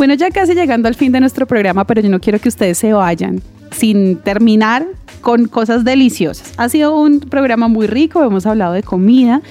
Bueno, 0.00 0.14
ya 0.14 0.30
casi 0.30 0.54
llegando 0.54 0.88
al 0.88 0.94
fin 0.94 1.12
de 1.12 1.20
nuestro 1.20 1.46
programa, 1.46 1.84
pero 1.84 2.00
yo 2.00 2.08
no 2.08 2.20
quiero 2.20 2.38
que 2.38 2.48
ustedes 2.48 2.78
se 2.78 2.94
vayan 2.94 3.42
sin 3.70 4.16
terminar 4.16 4.86
con 5.20 5.46
cosas 5.46 5.84
deliciosas. 5.84 6.54
Ha 6.56 6.70
sido 6.70 6.96
un 6.96 7.20
programa 7.20 7.68
muy 7.68 7.86
rico, 7.86 8.24
hemos 8.24 8.46
hablado 8.46 8.72
de 8.72 8.82
comida 8.82 9.42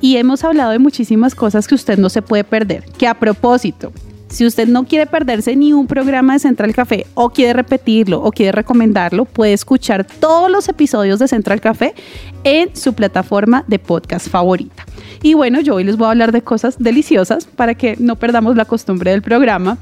y 0.00 0.16
hemos 0.16 0.42
hablado 0.42 0.72
de 0.72 0.80
muchísimas 0.80 1.36
cosas 1.36 1.68
que 1.68 1.76
usted 1.76 1.98
no 1.98 2.08
se 2.08 2.20
puede 2.20 2.42
perder. 2.42 2.82
Que 2.98 3.06
a 3.06 3.14
propósito, 3.14 3.92
si 4.26 4.44
usted 4.44 4.66
no 4.66 4.86
quiere 4.86 5.06
perderse 5.06 5.54
ni 5.54 5.72
un 5.72 5.86
programa 5.86 6.32
de 6.32 6.40
Central 6.40 6.74
Café 6.74 7.06
o 7.14 7.30
quiere 7.30 7.52
repetirlo 7.52 8.20
o 8.24 8.32
quiere 8.32 8.50
recomendarlo, 8.50 9.24
puede 9.24 9.52
escuchar 9.52 10.04
todos 10.04 10.50
los 10.50 10.68
episodios 10.68 11.20
de 11.20 11.28
Central 11.28 11.60
Café 11.60 11.94
en 12.42 12.74
su 12.74 12.94
plataforma 12.94 13.62
de 13.68 13.78
podcast 13.78 14.28
favorita. 14.28 14.84
Y 15.22 15.34
bueno, 15.34 15.60
yo 15.60 15.76
hoy 15.76 15.84
les 15.84 15.96
voy 15.96 16.06
a 16.06 16.10
hablar 16.10 16.32
de 16.32 16.42
cosas 16.42 16.76
deliciosas 16.78 17.46
para 17.46 17.74
que 17.74 17.96
no 17.98 18.16
perdamos 18.16 18.56
la 18.56 18.64
costumbre 18.64 19.12
del 19.12 19.22
programa. 19.22 19.78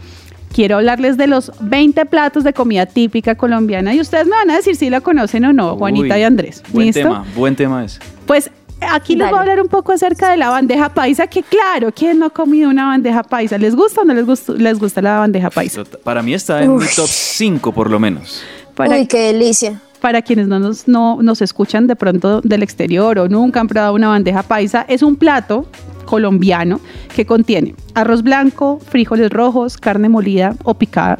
Quiero 0.52 0.76
hablarles 0.76 1.16
de 1.16 1.28
los 1.28 1.52
20 1.60 2.04
platos 2.06 2.44
de 2.44 2.52
comida 2.52 2.84
típica 2.84 3.36
colombiana 3.36 3.94
y 3.94 4.00
ustedes 4.00 4.26
me 4.26 4.32
van 4.32 4.50
a 4.50 4.56
decir 4.56 4.76
si 4.76 4.90
la 4.90 5.00
conocen 5.00 5.44
o 5.46 5.52
no, 5.52 5.76
Juanita 5.76 6.18
y 6.18 6.24
Andrés. 6.24 6.62
Buen 6.72 6.92
tema, 6.92 7.24
buen 7.34 7.56
tema 7.56 7.84
es. 7.84 8.00
Pues 8.26 8.50
aquí 8.80 9.14
les 9.14 9.30
voy 9.30 9.38
a 9.38 9.40
hablar 9.40 9.60
un 9.60 9.68
poco 9.68 9.92
acerca 9.92 10.30
de 10.30 10.36
la 10.36 10.50
bandeja 10.50 10.92
paisa, 10.92 11.28
que 11.28 11.42
claro, 11.42 11.92
¿quién 11.94 12.18
no 12.18 12.26
ha 12.26 12.30
comido 12.30 12.68
una 12.68 12.86
bandeja 12.86 13.22
paisa? 13.22 13.58
¿Les 13.58 13.76
gusta 13.76 14.02
o 14.02 14.04
no 14.04 14.12
les 14.12 14.26
gusta, 14.26 14.52
les 14.54 14.78
gusta 14.78 15.00
la 15.00 15.20
bandeja 15.20 15.50
paisa? 15.50 15.84
Para 16.02 16.20
mí 16.20 16.34
está 16.34 16.62
en 16.62 16.76
mi 16.76 16.86
top 16.96 17.08
5 17.08 17.72
por 17.72 17.88
lo 17.88 18.00
menos. 18.00 18.42
Uy, 18.76 19.06
qué 19.06 19.32
delicia. 19.32 19.80
Para 20.00 20.22
quienes 20.22 20.48
no 20.48 20.58
nos, 20.58 20.88
no 20.88 21.18
nos 21.22 21.42
escuchan 21.42 21.86
de 21.86 21.96
pronto 21.96 22.40
del 22.40 22.62
exterior 22.62 23.18
o 23.18 23.28
nunca 23.28 23.60
han 23.60 23.68
probado 23.68 23.94
una 23.94 24.08
bandeja 24.08 24.42
paisa, 24.42 24.84
es 24.88 25.02
un 25.02 25.16
plato 25.16 25.66
colombiano 26.06 26.80
que 27.14 27.24
contiene 27.26 27.74
arroz 27.94 28.22
blanco, 28.22 28.80
frijoles 28.80 29.30
rojos, 29.30 29.76
carne 29.76 30.08
molida 30.08 30.56
o 30.64 30.74
picada, 30.74 31.18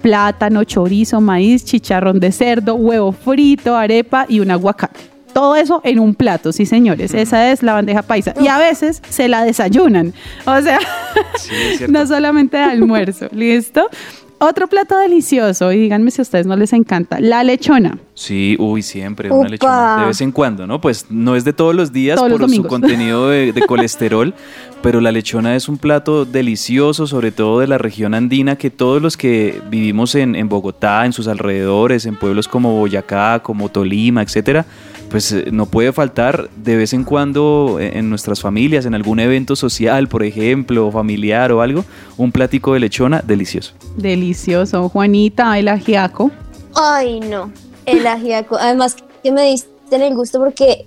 plátano, 0.00 0.64
chorizo, 0.64 1.20
maíz, 1.20 1.64
chicharrón 1.64 2.20
de 2.20 2.32
cerdo, 2.32 2.74
huevo 2.74 3.12
frito, 3.12 3.76
arepa 3.76 4.26
y 4.28 4.40
un 4.40 4.50
aguacate. 4.50 5.00
Todo 5.32 5.54
eso 5.54 5.80
en 5.84 6.00
un 6.00 6.14
plato, 6.14 6.52
sí 6.52 6.66
señores. 6.66 7.14
Esa 7.14 7.52
es 7.52 7.62
la 7.62 7.74
bandeja 7.74 8.02
paisa. 8.02 8.34
Y 8.40 8.48
a 8.48 8.58
veces 8.58 9.00
se 9.08 9.28
la 9.28 9.44
desayunan. 9.44 10.12
O 10.44 10.60
sea, 10.60 10.80
no 11.88 12.06
solamente 12.06 12.56
de 12.56 12.64
almuerzo, 12.64 13.28
¿listo? 13.32 13.88
Otro 14.42 14.68
plato 14.68 14.96
delicioso, 14.96 15.70
y 15.70 15.76
díganme 15.76 16.10
si 16.10 16.22
a 16.22 16.22
ustedes 16.22 16.46
no 16.46 16.56
les 16.56 16.72
encanta, 16.72 17.20
la 17.20 17.44
lechona. 17.44 17.98
Sí, 18.14 18.56
uy, 18.58 18.80
siempre 18.80 19.30
una 19.30 19.50
lechona. 19.50 20.00
De 20.00 20.06
vez 20.06 20.22
en 20.22 20.32
cuando, 20.32 20.66
¿no? 20.66 20.80
Pues 20.80 21.04
no 21.10 21.36
es 21.36 21.44
de 21.44 21.52
todos 21.52 21.74
los 21.74 21.92
días 21.92 22.16
Todos 22.16 22.30
los 22.30 22.40
por 22.40 22.50
su 22.50 22.62
contenido 22.66 23.28
de, 23.28 23.52
de 23.52 23.60
colesterol, 23.66 24.32
pero 24.82 25.02
la 25.02 25.12
lechona 25.12 25.56
es 25.56 25.68
un 25.68 25.76
plato 25.76 26.24
delicioso, 26.24 27.06
sobre 27.06 27.32
todo 27.32 27.60
de 27.60 27.66
la 27.66 27.76
región 27.76 28.14
andina, 28.14 28.56
que 28.56 28.70
todos 28.70 29.02
los 29.02 29.18
que 29.18 29.60
vivimos 29.68 30.14
en, 30.14 30.34
en 30.34 30.48
Bogotá, 30.48 31.04
en 31.04 31.12
sus 31.12 31.28
alrededores, 31.28 32.06
en 32.06 32.16
pueblos 32.16 32.48
como 32.48 32.74
Boyacá, 32.78 33.40
como 33.40 33.68
Tolima, 33.68 34.22
etcétera, 34.22 34.64
pues 35.10 35.32
eh, 35.32 35.46
no 35.50 35.66
puede 35.66 35.92
faltar 35.92 36.48
de 36.56 36.76
vez 36.76 36.92
en 36.92 37.04
cuando 37.04 37.78
eh, 37.80 37.98
en 37.98 38.08
nuestras 38.08 38.40
familias, 38.40 38.86
en 38.86 38.94
algún 38.94 39.20
evento 39.20 39.56
social, 39.56 40.08
por 40.08 40.22
ejemplo, 40.22 40.90
familiar 40.90 41.52
o 41.52 41.60
algo, 41.60 41.84
un 42.16 42.32
platico 42.32 42.74
de 42.74 42.80
lechona 42.80 43.22
delicioso. 43.26 43.74
Delicioso. 43.96 44.88
Juanita, 44.88 45.58
el 45.58 45.68
ajiaco. 45.68 46.30
Ay, 46.74 47.20
no, 47.20 47.52
el 47.86 48.06
ajiaco. 48.06 48.56
Además 48.56 48.96
que 49.22 49.32
me 49.32 49.42
diste 49.42 49.70
el 49.90 50.14
gusto 50.14 50.38
porque 50.38 50.86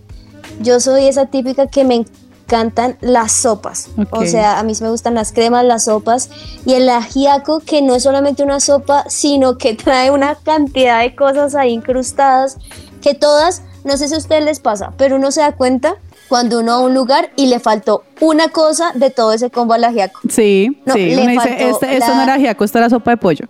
yo 0.62 0.80
soy 0.80 1.06
esa 1.06 1.26
típica 1.26 1.68
que 1.68 1.84
me 1.84 1.96
encantan 1.96 2.98
las 3.02 3.32
sopas. 3.32 3.90
O 4.12 4.26
sea, 4.26 4.60
a 4.60 4.64
mí 4.64 4.74
me 4.82 4.90
gustan 4.90 5.16
las 5.16 5.32
cremas, 5.32 5.66
las 5.66 5.86
sopas 5.86 6.30
y 6.66 6.74
el 6.74 6.88
ajiaco 6.90 7.60
que 7.60 7.82
no 7.82 7.96
es 7.96 8.04
solamente 8.04 8.44
una 8.44 8.60
sopa, 8.60 9.06
sino 9.10 9.58
que 9.58 9.74
trae 9.76 10.12
una 10.12 10.36
cantidad 10.36 11.02
de 11.02 11.16
cosas 11.16 11.56
ahí 11.56 11.72
incrustadas 11.72 12.58
que 13.02 13.14
todas, 13.14 13.64
no 13.84 13.98
sé 13.98 14.08
si 14.08 14.16
a 14.16 14.18
ustedes 14.18 14.44
les 14.46 14.60
pasa, 14.60 14.94
pero 14.98 15.16
uno 15.18 15.32
se 15.32 15.42
da 15.42 15.52
cuenta 15.54 15.96
cuando 16.30 16.60
uno 16.62 16.72
va 16.72 16.78
a 16.78 16.82
un 16.82 16.94
lugar 16.94 17.30
y 17.36 17.48
le 17.48 17.60
faltó 17.60 18.04
una 18.22 18.48
cosa 18.50 18.92
de 18.96 19.10
todo 19.10 19.34
ese 19.34 19.50
combo 19.50 19.74
al 19.74 19.84
ajiaco. 19.84 20.20
Sí, 20.30 20.82
No, 20.86 20.94
sí. 20.94 21.08
le 21.16 21.22
Uno 21.22 21.32
dice, 21.32 21.70
este, 21.70 21.98
esto 21.98 22.16
no 22.16 22.24
era 22.24 22.34
ajiaco, 22.36 22.64
esto 22.64 22.78
era 22.80 22.90
sopa 22.90 23.12
de 23.12 23.18
pollo. 23.18 23.46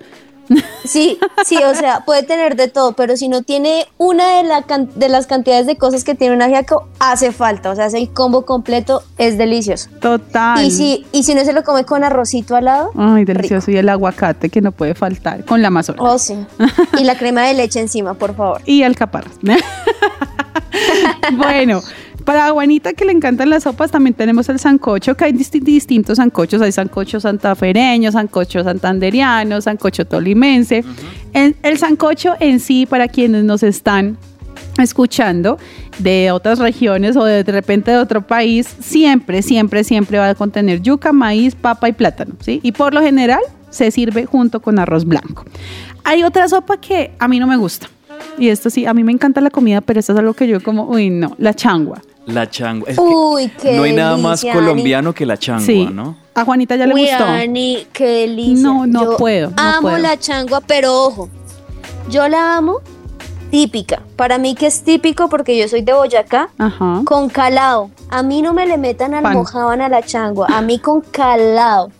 Sí, 0.85 1.17
sí, 1.45 1.57
o 1.63 1.73
sea, 1.75 2.01
puede 2.05 2.23
tener 2.23 2.55
de 2.55 2.67
todo, 2.67 2.93
pero 2.93 3.15
si 3.17 3.27
no 3.29 3.41
tiene 3.41 3.87
una 3.97 4.37
de, 4.37 4.43
la 4.43 4.63
can- 4.63 4.89
de 4.95 5.09
las 5.09 5.27
cantidades 5.27 5.65
de 5.65 5.77
cosas 5.77 6.03
que 6.03 6.13
tiene 6.15 6.35
un 6.35 6.41
ajiaco, 6.41 6.87
hace 6.99 7.31
falta. 7.31 7.69
O 7.71 7.75
sea, 7.75 7.85
es 7.85 7.93
el 7.93 8.09
combo 8.11 8.45
completo, 8.45 9.03
es 9.17 9.37
delicioso. 9.37 9.89
Total. 10.01 10.63
Y 10.63 10.71
si, 10.71 11.05
y 11.11 11.23
si 11.23 11.35
no 11.35 11.43
se 11.45 11.53
lo 11.53 11.63
come 11.63 11.85
con 11.85 12.03
arrocito 12.03 12.55
al 12.55 12.65
lado, 12.65 12.91
Ay, 12.97 13.25
delicioso. 13.25 13.71
Y 13.71 13.77
el 13.77 13.87
aguacate 13.89 14.49
que 14.49 14.61
no 14.61 14.71
puede 14.71 14.93
faltar 14.95 15.45
con 15.45 15.61
la 15.61 15.69
mazorca. 15.69 16.03
oh 16.03 16.17
sí. 16.19 16.35
Y 16.99 17.03
la 17.05 17.17
crema 17.17 17.43
de 17.43 17.53
leche 17.53 17.79
encima, 17.79 18.13
por 18.13 18.35
favor. 18.35 18.61
Y 18.65 18.83
alcaparras. 18.83 19.33
bueno, 21.33 21.81
para 22.23 22.49
Juanita 22.51 22.93
que 22.93 23.05
le 23.05 23.11
encantan 23.11 23.49
las 23.49 23.63
sopas, 23.63 23.91
también 23.91 24.13
tenemos 24.13 24.47
el 24.49 24.59
sancocho, 24.59 25.15
que 25.15 25.25
hay 25.25 25.33
disti- 25.33 25.61
distintos 25.61 26.17
sancochos. 26.17 26.61
Hay 26.61 26.71
sancocho 26.71 27.19
santafereño, 27.19 28.11
sancocho 28.11 28.63
santanderiano, 28.63 29.61
sancocho 29.61 30.05
tolimense. 30.05 30.83
el, 31.33 31.55
el 31.63 31.77
sancocho 31.77 32.35
en 32.39 32.59
sí, 32.59 32.85
para 32.85 33.07
quienes 33.07 33.43
nos 33.43 33.63
están 33.63 34.17
escuchando 34.81 35.57
de 35.99 36.31
otras 36.31 36.57
regiones 36.59 37.15
o 37.15 37.25
de, 37.25 37.43
de 37.43 37.51
repente 37.51 37.91
de 37.91 37.97
otro 37.97 38.25
país, 38.25 38.67
siempre, 38.79 39.41
siempre, 39.41 39.83
siempre 39.83 40.17
va 40.17 40.29
a 40.29 40.35
contener 40.35 40.81
yuca, 40.81 41.11
maíz, 41.13 41.53
papa 41.55 41.89
y 41.89 41.93
plátano, 41.93 42.33
¿sí? 42.39 42.59
Y 42.63 42.71
por 42.71 42.93
lo 42.93 43.01
general 43.01 43.41
se 43.69 43.91
sirve 43.91 44.25
junto 44.25 44.61
con 44.61 44.79
arroz 44.79 45.05
blanco. 45.05 45.45
Hay 46.03 46.23
otra 46.23 46.47
sopa 46.47 46.77
que 46.77 47.11
a 47.19 47.27
mí 47.27 47.39
no 47.39 47.47
me 47.47 47.57
gusta. 47.57 47.87
Y 48.37 48.49
esto 48.49 48.69
sí, 48.69 48.85
a 48.85 48.93
mí 48.93 49.03
me 49.03 49.11
encanta 49.11 49.41
la 49.41 49.49
comida, 49.49 49.81
pero 49.81 49.99
esto 49.99 50.13
es 50.13 50.19
algo 50.19 50.33
que 50.33 50.47
yo 50.47 50.61
como, 50.63 50.87
uy, 50.89 51.09
no, 51.09 51.35
la 51.37 51.53
changua. 51.53 52.01
La 52.25 52.49
changua. 52.49 52.89
Es 52.89 52.95
que 52.97 53.03
Uy, 53.03 53.49
qué 53.61 53.73
no 53.75 53.83
hay 53.83 53.93
nada 53.93 54.15
más 54.17 54.43
colombiano 54.53 55.13
que 55.13 55.25
la 55.25 55.37
changua, 55.37 55.65
sí. 55.65 55.85
¿no? 55.91 56.15
A 56.35 56.45
Juanita 56.45 56.75
ya 56.75 56.85
le 56.87 56.93
Uy, 56.93 57.01
gustó. 57.07 57.25
Ani, 57.25 57.85
qué 57.91 58.05
delicia. 58.21 58.63
No, 58.67 58.87
no 58.87 59.03
Yo 59.03 59.17
puedo, 59.17 59.49
no 59.51 59.55
amo 59.61 59.81
puedo. 59.81 59.97
la 59.97 60.17
changua, 60.17 60.61
pero 60.61 61.03
ojo, 61.03 61.29
yo 62.09 62.27
la 62.29 62.55
amo 62.57 62.79
típica. 63.51 64.01
Para 64.15 64.37
mí 64.37 64.55
que 64.55 64.67
es 64.67 64.83
típico 64.83 65.29
porque 65.29 65.57
yo 65.57 65.67
soy 65.67 65.81
de 65.81 65.93
Boyacá, 65.93 66.49
Ajá. 66.57 67.01
con 67.05 67.29
calado. 67.29 67.91
A 68.09 68.23
mí 68.23 68.41
no 68.41 68.53
me 68.53 68.65
le 68.65 68.77
metan 68.77 69.11
Pan. 69.11 69.25
almojábana 69.25 69.85
a 69.87 69.89
la 69.89 70.01
changua, 70.01 70.47
a 70.49 70.61
mí 70.61 70.79
con 70.79 71.01
calado. 71.01 71.91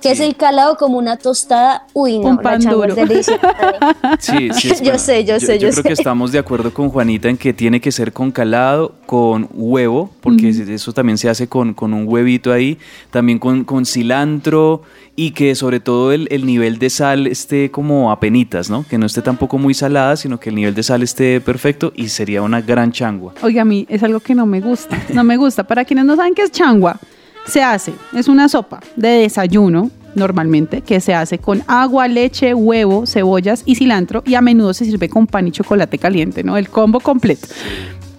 Que 0.00 0.12
es 0.12 0.20
el 0.20 0.36
calado 0.36 0.76
como 0.76 0.98
una 0.98 1.16
tostada. 1.16 1.86
Uy, 1.92 2.18
no, 2.18 2.28
Un 2.28 2.38
pan 2.38 2.60
changua 2.60 2.86
duro. 2.86 3.02
es. 3.12 3.26
Sí, 4.20 4.50
sí. 4.52 4.70
es 4.70 4.80
Yo 4.82 4.98
sé, 4.98 5.24
yo 5.24 5.40
sé, 5.40 5.58
yo 5.58 5.70
creo 5.70 5.82
que 5.82 5.92
estamos 5.92 6.32
de 6.32 6.38
acuerdo 6.38 6.72
con 6.72 6.90
Juanita 6.90 7.28
en 7.28 7.36
que 7.36 7.52
tiene 7.52 7.80
que 7.80 7.90
ser 7.90 8.12
con 8.12 8.30
calado, 8.30 8.94
con 9.06 9.48
huevo, 9.52 10.10
porque 10.20 10.48
eso 10.48 10.92
también 10.92 11.18
se 11.18 11.28
hace 11.28 11.48
con, 11.48 11.74
con 11.74 11.92
un 11.94 12.06
huevito 12.06 12.52
ahí, 12.52 12.78
también 13.10 13.38
con, 13.38 13.64
con 13.64 13.84
cilantro 13.86 14.82
y 15.16 15.30
que 15.30 15.54
sobre 15.54 15.80
todo 15.80 16.12
el, 16.12 16.28
el 16.30 16.44
nivel 16.46 16.78
de 16.78 16.90
sal 16.90 17.26
esté 17.26 17.70
como 17.70 18.12
a 18.12 18.20
penitas, 18.20 18.68
¿no? 18.68 18.84
Que 18.88 18.98
no 18.98 19.06
esté 19.06 19.22
tampoco 19.22 19.58
muy 19.58 19.74
salada, 19.74 20.16
sino 20.16 20.38
que 20.38 20.50
el 20.50 20.56
nivel 20.56 20.74
de 20.74 20.82
sal 20.82 21.02
esté 21.02 21.40
perfecto 21.40 21.92
y 21.96 22.08
sería 22.08 22.42
una 22.42 22.60
gran 22.60 22.92
changua. 22.92 23.32
Oiga, 23.42 23.62
a 23.62 23.64
mí 23.64 23.86
es 23.88 24.02
algo 24.02 24.20
que 24.20 24.34
no 24.34 24.46
me 24.46 24.60
gusta. 24.60 25.00
No 25.12 25.24
me 25.24 25.36
gusta. 25.36 25.64
Para 25.64 25.84
quienes 25.84 26.04
no 26.04 26.16
saben 26.16 26.34
qué 26.34 26.42
es 26.42 26.52
changua, 26.52 26.98
se 27.46 27.62
hace, 27.62 27.94
es 28.14 28.28
una 28.28 28.48
sopa 28.48 28.80
de 28.96 29.08
desayuno 29.08 29.90
normalmente, 30.14 30.80
que 30.80 31.00
se 31.00 31.14
hace 31.14 31.38
con 31.38 31.62
agua, 31.66 32.08
leche, 32.08 32.54
huevo, 32.54 33.06
cebollas 33.06 33.62
y 33.66 33.76
cilantro 33.76 34.22
y 34.26 34.34
a 34.34 34.40
menudo 34.40 34.74
se 34.74 34.84
sirve 34.84 35.08
con 35.08 35.26
pan 35.26 35.46
y 35.46 35.52
chocolate 35.52 35.98
caliente, 35.98 36.42
¿no? 36.42 36.56
El 36.56 36.68
combo 36.68 37.00
completo. 37.00 37.46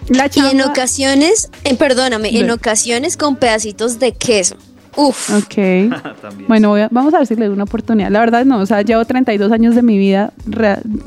La 0.07 0.29
Y 0.33 0.39
en 0.39 0.61
ocasiones, 0.61 1.49
eh, 1.65 1.75
perdóname, 1.75 2.29
en 2.37 2.49
ocasiones 2.51 3.17
con 3.17 3.35
pedacitos 3.35 3.99
de 3.99 4.13
queso. 4.13 4.55
Uf. 4.97 5.29
Ok. 5.37 5.55
Bueno, 6.47 6.69
voy 6.69 6.81
a- 6.81 6.87
vamos 6.91 7.13
a 7.13 7.19
ver 7.19 7.27
si 7.27 7.35
le 7.35 7.45
doy 7.45 7.53
una 7.53 7.63
oportunidad. 7.63 8.09
La 8.09 8.19
verdad 8.19 8.43
no, 8.45 8.59
o 8.59 8.65
sea, 8.65 8.81
llevo 8.81 9.03
32 9.05 9.51
años 9.51 9.75
de 9.75 9.81
mi 9.81 9.97
vida 9.97 10.31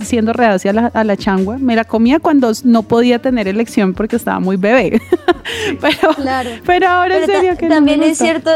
siendo 0.02 0.32
reacia 0.32 0.70
a 0.70 0.74
la, 0.74 0.86
a 0.86 1.04
la 1.04 1.16
changua. 1.16 1.58
Me 1.58 1.74
la 1.76 1.84
comía 1.84 2.18
cuando 2.20 2.52
no 2.64 2.82
podía 2.84 3.18
tener 3.20 3.48
elección 3.48 3.92
porque 3.94 4.16
estaba 4.16 4.40
muy 4.40 4.56
bebé. 4.56 5.00
pero, 5.80 6.14
Claro. 6.14 6.50
pero 6.66 6.88
ahora 6.88 7.16
en 7.18 7.20
Pero 7.26 7.32
ta- 7.32 7.40
serio 7.40 7.56
que 7.58 7.66
no 7.66 7.68
me 7.70 7.74
también 7.76 8.02
es 8.02 8.08
gusta. 8.10 8.24
cierto, 8.24 8.50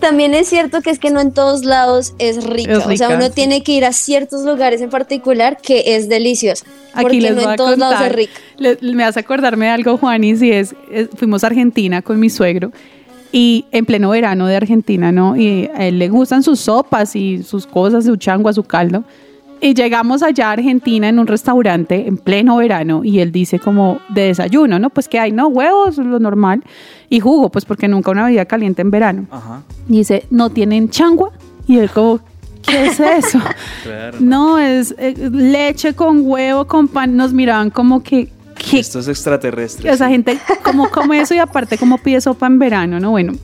también 0.00 0.34
es 0.34 0.48
cierto 0.48 0.80
que 0.80 0.90
es 0.90 0.98
que 0.98 1.10
no 1.10 1.20
en 1.20 1.32
todos 1.32 1.64
lados 1.64 2.14
es 2.18 2.44
rica. 2.44 2.72
Es 2.72 2.78
O 2.78 2.82
sea, 2.96 3.08
rica, 3.08 3.16
uno 3.16 3.26
sí. 3.26 3.32
tiene 3.34 3.62
que 3.62 3.72
ir 3.72 3.84
a 3.84 3.92
ciertos 3.92 4.42
lugares 4.44 4.80
en 4.80 4.90
particular 4.90 5.58
que 5.62 5.96
es 5.96 6.08
deliciosa. 6.08 6.64
Aquí 6.94 7.02
porque 7.02 7.20
les 7.20 7.34
no 7.34 7.50
en 7.50 7.56
todos 7.56 7.78
lados 7.78 7.96
contar. 7.96 8.10
es 8.12 8.16
rica. 8.16 8.32
Le- 8.56 8.78
me 8.94 9.04
hace 9.04 9.20
acordarme 9.20 9.66
de 9.66 9.70
algo, 9.72 9.96
Juanis, 9.98 10.40
y 10.42 10.50
es, 10.52 10.74
es- 10.90 11.08
fuimos 11.16 11.44
a 11.44 11.48
Argentina 11.48 12.00
con 12.02 12.18
mi 12.18 12.30
suegro 12.30 12.72
y 13.32 13.64
en 13.72 13.86
pleno 13.86 14.10
verano 14.10 14.46
de 14.46 14.56
Argentina, 14.56 15.10
¿no? 15.10 15.36
Y 15.36 15.70
a 15.74 15.86
él 15.86 15.98
le 15.98 16.08
gustan 16.10 16.42
sus 16.42 16.60
sopas 16.60 17.16
y 17.16 17.42
sus 17.42 17.66
cosas, 17.66 18.04
su 18.04 18.16
changua, 18.16 18.52
su 18.52 18.62
caldo. 18.62 19.04
Y 19.60 19.74
llegamos 19.74 20.24
allá 20.24 20.48
a 20.48 20.52
Argentina 20.52 21.08
en 21.08 21.20
un 21.20 21.26
restaurante 21.26 22.08
en 22.08 22.18
pleno 22.18 22.56
verano 22.56 23.04
y 23.04 23.20
él 23.20 23.30
dice 23.30 23.60
como 23.60 24.00
de 24.08 24.22
desayuno, 24.22 24.80
¿no? 24.80 24.90
Pues 24.90 25.08
que 25.08 25.20
hay, 25.20 25.30
¿no? 25.30 25.46
Huevos, 25.46 25.98
lo 25.98 26.18
normal. 26.18 26.64
Y 27.08 27.20
jugo, 27.20 27.48
pues 27.48 27.64
porque 27.64 27.86
nunca 27.86 28.10
una 28.10 28.24
bebida 28.24 28.44
caliente 28.44 28.82
en 28.82 28.90
verano. 28.90 29.26
Ajá. 29.30 29.62
Y 29.88 29.98
dice, 29.98 30.26
¿no 30.30 30.50
tienen 30.50 30.90
changua? 30.90 31.30
Y 31.68 31.78
él 31.78 31.90
como, 31.90 32.18
¿qué 32.66 32.86
es 32.86 32.98
eso? 32.98 33.38
Claro. 33.84 34.18
No, 34.20 34.58
es 34.58 34.94
eh, 34.98 35.14
leche 35.30 35.94
con 35.94 36.22
huevo, 36.24 36.66
con 36.66 36.88
pan. 36.88 37.16
Nos 37.16 37.32
miraban 37.32 37.70
como 37.70 38.02
que, 38.02 38.28
¿qué? 38.54 38.78
Estos 38.78 39.08
extraterrestres. 39.08 39.92
Esa 39.94 40.08
gente, 40.08 40.38
como 40.62 40.90
come 40.90 41.20
eso 41.20 41.34
y 41.34 41.38
aparte 41.38 41.78
como 41.78 41.98
pide 41.98 42.20
sopa 42.20 42.46
en 42.46 42.58
verano, 42.58 43.00
¿no? 43.00 43.10
Bueno, 43.10 43.34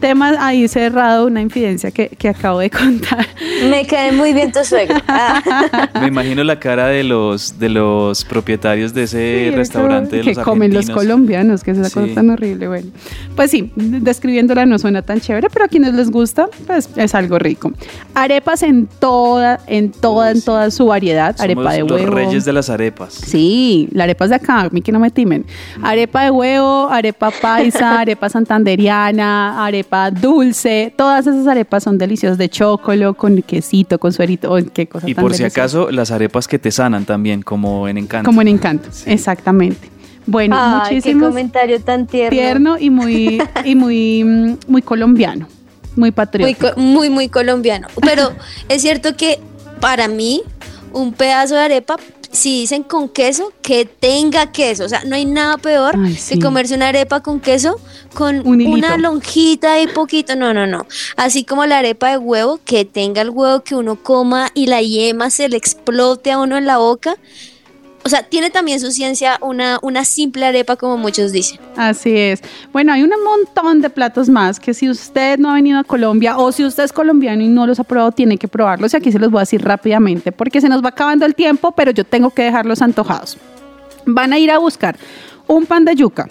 tema 0.00 0.34
ahí 0.38 0.68
cerrado, 0.68 1.26
una 1.26 1.40
infidencia 1.40 1.90
que, 1.90 2.08
que 2.08 2.28
acabo 2.28 2.58
de 2.60 2.70
contar. 2.70 3.26
Me 3.68 3.86
cae 3.86 4.12
muy 4.12 4.32
bien 4.32 4.52
tu 4.52 4.64
suegro. 4.64 4.96
Ah. 5.08 5.88
Me 6.00 6.08
imagino 6.08 6.44
la 6.44 6.58
cara 6.58 6.86
de 6.88 7.02
los 7.04 7.58
de 7.58 7.68
los 7.68 8.24
propietarios 8.24 8.92
de 8.94 9.04
ese 9.04 9.48
Sí, 9.50 9.56
restaurante 9.56 10.16
de 10.16 10.22
que 10.22 10.34
los 10.34 10.44
comen 10.44 10.72
los 10.74 10.90
colombianos, 10.90 11.62
que 11.64 11.70
es 11.72 11.78
esa 11.78 11.90
cosa 11.90 12.14
tan 12.14 12.30
horrible. 12.30 12.68
Bueno, 12.68 12.88
pues 13.34 13.50
sí, 13.50 13.72
describiéndola 13.76 14.66
no 14.66 14.78
suena 14.78 15.02
tan 15.02 15.20
chévere, 15.20 15.48
pero 15.50 15.64
a 15.64 15.68
quienes 15.68 15.94
les 15.94 16.10
gusta, 16.10 16.48
pues 16.66 16.88
es 16.96 17.14
algo 17.14 17.38
rico. 17.38 17.72
Arepas 18.14 18.62
en 18.62 18.86
toda, 18.86 19.60
en 19.66 19.90
toda, 19.92 20.30
en 20.30 20.42
toda 20.42 20.70
su 20.70 20.86
variedad. 20.86 21.36
Somos 21.36 21.44
arepa 21.44 21.72
de 21.72 21.80
los 21.80 21.92
huevo. 21.92 22.14
reyes 22.14 22.44
de 22.44 22.52
las 22.52 22.68
arepas. 22.70 23.14
Sí, 23.14 23.88
la 23.92 24.04
arepa 24.04 24.24
es 24.24 24.30
de 24.30 24.36
acá, 24.36 24.60
a 24.60 24.68
mí 24.70 24.82
que 24.82 24.92
no 24.92 25.00
me 25.00 25.10
timen. 25.10 25.46
Arepa 25.82 26.24
de 26.24 26.30
huevo, 26.30 26.88
arepa 26.90 27.30
paisa, 27.30 28.00
arepa 28.00 28.28
santanderiana, 28.28 29.64
arepa 29.64 29.85
dulce, 30.20 30.92
todas 30.96 31.26
esas 31.26 31.46
arepas 31.46 31.82
son 31.84 31.98
deliciosas 31.98 32.38
de 32.38 32.48
chocolate, 32.48 33.16
con 33.16 33.42
quesito, 33.42 33.98
con 33.98 34.12
suerito, 34.12 34.52
oh, 34.52 34.58
qué 34.72 34.86
cosa 34.86 35.08
Y 35.08 35.14
tan 35.14 35.22
por 35.22 35.34
si 35.34 35.44
acaso, 35.44 35.90
las 35.90 36.10
arepas 36.10 36.48
que 36.48 36.58
te 36.58 36.70
sanan 36.70 37.04
también, 37.04 37.42
como 37.42 37.88
en 37.88 37.98
Encanto. 37.98 38.26
Como 38.28 38.42
en 38.42 38.48
Encanto, 38.48 38.88
Sí. 38.92 39.10
exactamente. 39.10 39.88
Bueno, 40.28 40.56
Ay, 40.58 41.00
qué 41.00 41.16
comentario 41.16 41.80
tan 41.80 42.06
tierno. 42.06 42.30
tierno 42.36 42.76
y 42.78 42.90
muy 42.90 43.40
y 43.64 43.74
muy 43.76 44.24
mm, 44.24 44.56
muy 44.66 44.82
colombiano, 44.82 45.46
muy 45.94 45.96
Muy, 45.96 46.10
patriótico. 46.10 46.74
co- 46.74 46.80
muy, 46.80 47.10
muy 47.10 47.28
colombiano. 47.28 47.86
Pero 48.00 48.30
es 48.68 48.82
cierto 48.82 49.16
que 49.16 49.38
para 49.80 50.08
mí, 50.08 50.42
un 50.92 51.12
pedazo 51.12 51.54
de 51.54 51.60
arepa, 51.60 51.96
si 52.30 52.60
dicen 52.60 52.82
con 52.82 53.08
queso, 53.08 53.52
que 53.62 53.84
tenga 53.84 54.52
queso. 54.52 54.84
O 54.84 54.88
sea, 54.88 55.04
no 55.04 55.16
hay 55.16 55.24
nada 55.24 55.58
peor 55.58 55.94
Ay, 55.98 56.18
que 56.28 56.38
comerse 56.38 56.74
una 56.74 56.88
arepa 56.88 57.20
con 57.20 57.40
queso 57.40 57.78
con 58.14 58.46
Un 58.46 58.66
una 58.66 58.96
lonjita 58.96 59.80
y 59.80 59.86
poquito. 59.88 60.36
No, 60.36 60.54
no, 60.54 60.66
no. 60.66 60.86
Así 61.16 61.44
como 61.44 61.66
la 61.66 61.78
arepa 61.78 62.10
de 62.10 62.18
huevo, 62.18 62.58
que 62.64 62.84
tenga 62.84 63.22
el 63.22 63.30
huevo 63.30 63.62
que 63.62 63.74
uno 63.74 64.02
coma 64.02 64.50
y 64.54 64.66
la 64.66 64.80
yema 64.80 65.30
se 65.30 65.48
le 65.48 65.56
explote 65.56 66.32
a 66.32 66.38
uno 66.38 66.56
en 66.56 66.66
la 66.66 66.78
boca. 66.78 67.16
O 68.06 68.08
sea, 68.08 68.22
tiene 68.22 68.50
también 68.50 68.78
su 68.78 68.92
ciencia 68.92 69.36
una, 69.42 69.80
una 69.82 70.04
simple 70.04 70.46
arepa, 70.46 70.76
como 70.76 70.96
muchos 70.96 71.32
dicen. 71.32 71.58
Así 71.76 72.16
es. 72.16 72.40
Bueno, 72.72 72.92
hay 72.92 73.02
un 73.02 73.10
montón 73.24 73.80
de 73.80 73.90
platos 73.90 74.28
más 74.28 74.60
que 74.60 74.74
si 74.74 74.88
usted 74.88 75.40
no 75.40 75.50
ha 75.50 75.54
venido 75.54 75.80
a 75.80 75.82
Colombia 75.82 76.38
o 76.38 76.52
si 76.52 76.64
usted 76.64 76.84
es 76.84 76.92
colombiano 76.92 77.42
y 77.42 77.48
no 77.48 77.66
los 77.66 77.80
ha 77.80 77.82
probado, 77.82 78.12
tiene 78.12 78.38
que 78.38 78.46
probarlos. 78.46 78.94
Y 78.94 78.96
aquí 78.96 79.10
se 79.10 79.18
los 79.18 79.28
voy 79.28 79.38
a 79.38 79.42
decir 79.42 79.60
rápidamente 79.64 80.30
porque 80.30 80.60
se 80.60 80.68
nos 80.68 80.84
va 80.84 80.90
acabando 80.90 81.26
el 81.26 81.34
tiempo, 81.34 81.72
pero 81.72 81.90
yo 81.90 82.04
tengo 82.04 82.30
que 82.30 82.42
dejarlos 82.42 82.80
antojados. 82.80 83.38
Van 84.04 84.32
a 84.32 84.38
ir 84.38 84.52
a 84.52 84.58
buscar 84.58 84.96
un 85.48 85.66
pan 85.66 85.84
de 85.84 85.96
yuca, 85.96 86.28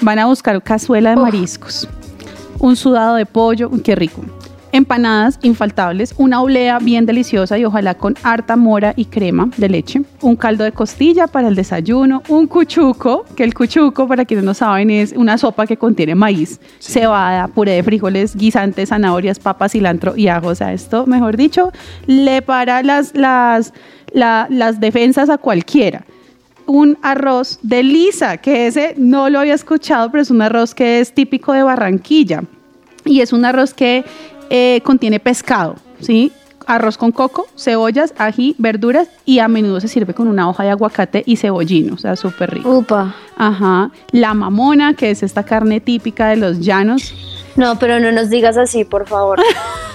van 0.00 0.18
a 0.18 0.26
buscar 0.26 0.60
cazuela 0.60 1.10
de 1.10 1.16
mariscos, 1.16 1.88
un 2.58 2.74
sudado 2.74 3.14
de 3.14 3.26
pollo, 3.26 3.70
qué 3.84 3.94
rico. 3.94 4.24
Empanadas 4.72 5.38
infaltables, 5.42 6.14
una 6.18 6.42
oblea 6.42 6.78
bien 6.80 7.06
deliciosa 7.06 7.56
y 7.56 7.64
ojalá 7.64 7.94
con 7.94 8.14
harta 8.22 8.56
mora 8.56 8.92
y 8.96 9.06
crema 9.06 9.48
de 9.56 9.68
leche, 9.68 10.02
un 10.20 10.36
caldo 10.36 10.64
de 10.64 10.72
costilla 10.72 11.26
para 11.28 11.48
el 11.48 11.54
desayuno, 11.54 12.22
un 12.28 12.46
cuchuco, 12.46 13.24
que 13.36 13.44
el 13.44 13.54
cuchuco, 13.54 14.06
para 14.06 14.24
quienes 14.24 14.44
no 14.44 14.52
saben, 14.54 14.90
es 14.90 15.12
una 15.12 15.38
sopa 15.38 15.66
que 15.66 15.76
contiene 15.76 16.14
maíz, 16.14 16.60
cebada, 16.78 17.48
puré 17.48 17.72
de 17.72 17.82
frijoles, 17.84 18.36
guisantes, 18.36 18.90
zanahorias, 18.90 19.38
papas, 19.38 19.72
cilantro 19.72 20.14
y 20.16 20.28
ajo. 20.28 20.48
O 20.48 20.54
sea, 20.54 20.72
esto, 20.72 21.06
mejor 21.06 21.36
dicho, 21.36 21.72
le 22.06 22.42
para 22.42 22.82
las, 22.82 23.14
las, 23.14 23.72
la- 24.12 24.46
las 24.50 24.78
defensas 24.80 25.30
a 25.30 25.38
cualquiera 25.38 26.04
un 26.66 26.98
arroz 27.00 27.60
de 27.62 27.84
lisa, 27.84 28.38
que 28.38 28.66
ese 28.66 28.94
no 28.98 29.30
lo 29.30 29.38
había 29.38 29.54
escuchado, 29.54 30.10
pero 30.10 30.20
es 30.22 30.32
un 30.32 30.42
arroz 30.42 30.74
que 30.74 30.98
es 30.98 31.14
típico 31.14 31.52
de 31.52 31.62
Barranquilla. 31.62 32.42
Y 33.04 33.20
es 33.20 33.32
un 33.32 33.44
arroz 33.44 33.72
que 33.72 34.04
eh, 34.50 34.80
contiene 34.84 35.20
pescado, 35.20 35.76
¿sí? 36.00 36.32
Arroz 36.66 36.98
con 36.98 37.12
coco, 37.12 37.46
cebollas, 37.56 38.12
ají, 38.18 38.56
verduras 38.58 39.08
y 39.24 39.38
a 39.38 39.46
menudo 39.46 39.80
se 39.80 39.86
sirve 39.86 40.14
con 40.14 40.26
una 40.26 40.48
hoja 40.48 40.64
de 40.64 40.70
aguacate 40.70 41.22
y 41.24 41.36
cebollino, 41.36 41.94
o 41.94 41.98
sea, 41.98 42.16
súper 42.16 42.54
rico. 42.54 42.78
Upa. 42.78 43.14
Ajá. 43.36 43.90
La 44.10 44.34
mamona, 44.34 44.94
que 44.94 45.10
es 45.10 45.22
esta 45.22 45.44
carne 45.44 45.80
típica 45.80 46.28
de 46.28 46.36
los 46.36 46.60
llanos. 46.60 47.14
No, 47.54 47.78
pero 47.78 48.00
no 48.00 48.10
nos 48.10 48.30
digas 48.30 48.56
así, 48.56 48.84
por 48.84 49.06
favor. 49.06 49.40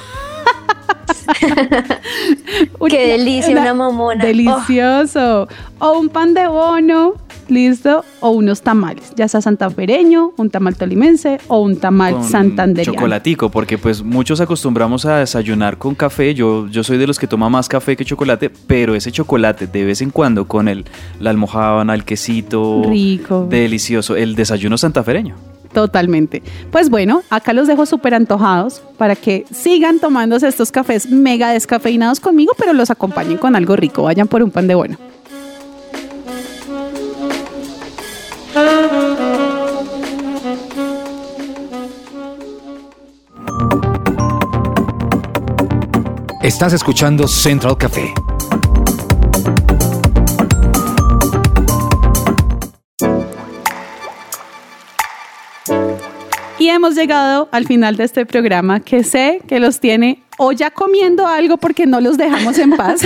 Qué 2.89 3.07
delicia, 3.07 3.51
una 3.51 3.73
mamona. 3.73 4.23
Delicioso. 4.23 5.47
O 5.79 5.99
un 5.99 6.09
pan 6.09 6.33
de 6.33 6.47
bono, 6.47 7.15
listo, 7.47 8.05
o 8.19 8.29
unos 8.31 8.61
tamales, 8.61 9.13
ya 9.15 9.27
sea 9.27 9.41
santafereño, 9.41 10.33
un 10.37 10.49
tamal 10.49 10.75
tolimense 10.75 11.39
o 11.47 11.59
un 11.59 11.77
tamal 11.77 12.13
con 12.13 12.23
santanderiano. 12.23 12.95
chocolatico, 12.95 13.49
porque 13.49 13.77
pues 13.77 14.03
muchos 14.03 14.41
acostumbramos 14.41 15.05
a 15.05 15.17
desayunar 15.17 15.77
con 15.77 15.95
café. 15.95 16.33
Yo, 16.33 16.67
yo 16.67 16.83
soy 16.83 16.97
de 16.97 17.07
los 17.07 17.19
que 17.19 17.27
toma 17.27 17.49
más 17.49 17.67
café 17.67 17.95
que 17.95 18.05
chocolate, 18.05 18.49
pero 18.67 18.95
ese 18.95 19.11
chocolate 19.11 19.67
de 19.67 19.85
vez 19.85 20.01
en 20.01 20.11
cuando 20.11 20.47
con 20.47 20.67
el, 20.67 20.85
la 21.19 21.29
almojábana, 21.29 21.93
el 21.93 22.05
quesito. 22.05 22.83
Rico. 22.87 23.47
Delicioso. 23.49 24.15
El 24.15 24.35
desayuno 24.35 24.77
santafereño. 24.77 25.50
Totalmente. 25.73 26.43
Pues 26.71 26.89
bueno, 26.89 27.23
acá 27.29 27.53
los 27.53 27.67
dejo 27.67 27.85
súper 27.85 28.13
antojados 28.13 28.81
para 28.97 29.15
que 29.15 29.45
sigan 29.51 29.99
tomándose 29.99 30.47
estos 30.47 30.71
cafés 30.71 31.09
mega 31.09 31.51
descafeinados 31.51 32.19
conmigo, 32.19 32.53
pero 32.57 32.73
los 32.73 32.91
acompañen 32.91 33.37
con 33.37 33.55
algo 33.55 33.75
rico. 33.75 34.03
Vayan 34.03 34.27
por 34.27 34.43
un 34.43 34.51
pan 34.51 34.67
de 34.67 34.75
bono. 34.75 34.97
Estás 46.43 46.73
escuchando 46.73 47.27
Central 47.27 47.77
Café. 47.77 48.13
Y 56.61 56.69
hemos 56.69 56.93
llegado 56.93 57.49
al 57.51 57.65
final 57.65 57.97
de 57.97 58.03
este 58.03 58.23
programa 58.23 58.81
que 58.81 59.03
sé 59.03 59.41
que 59.47 59.59
los 59.59 59.79
tiene 59.79 60.21
o 60.37 60.51
ya 60.51 60.69
comiendo 60.69 61.25
algo 61.25 61.57
porque 61.57 61.87
no 61.87 61.99
los 61.99 62.19
dejamos 62.19 62.59
en 62.59 62.77
paz, 62.77 63.01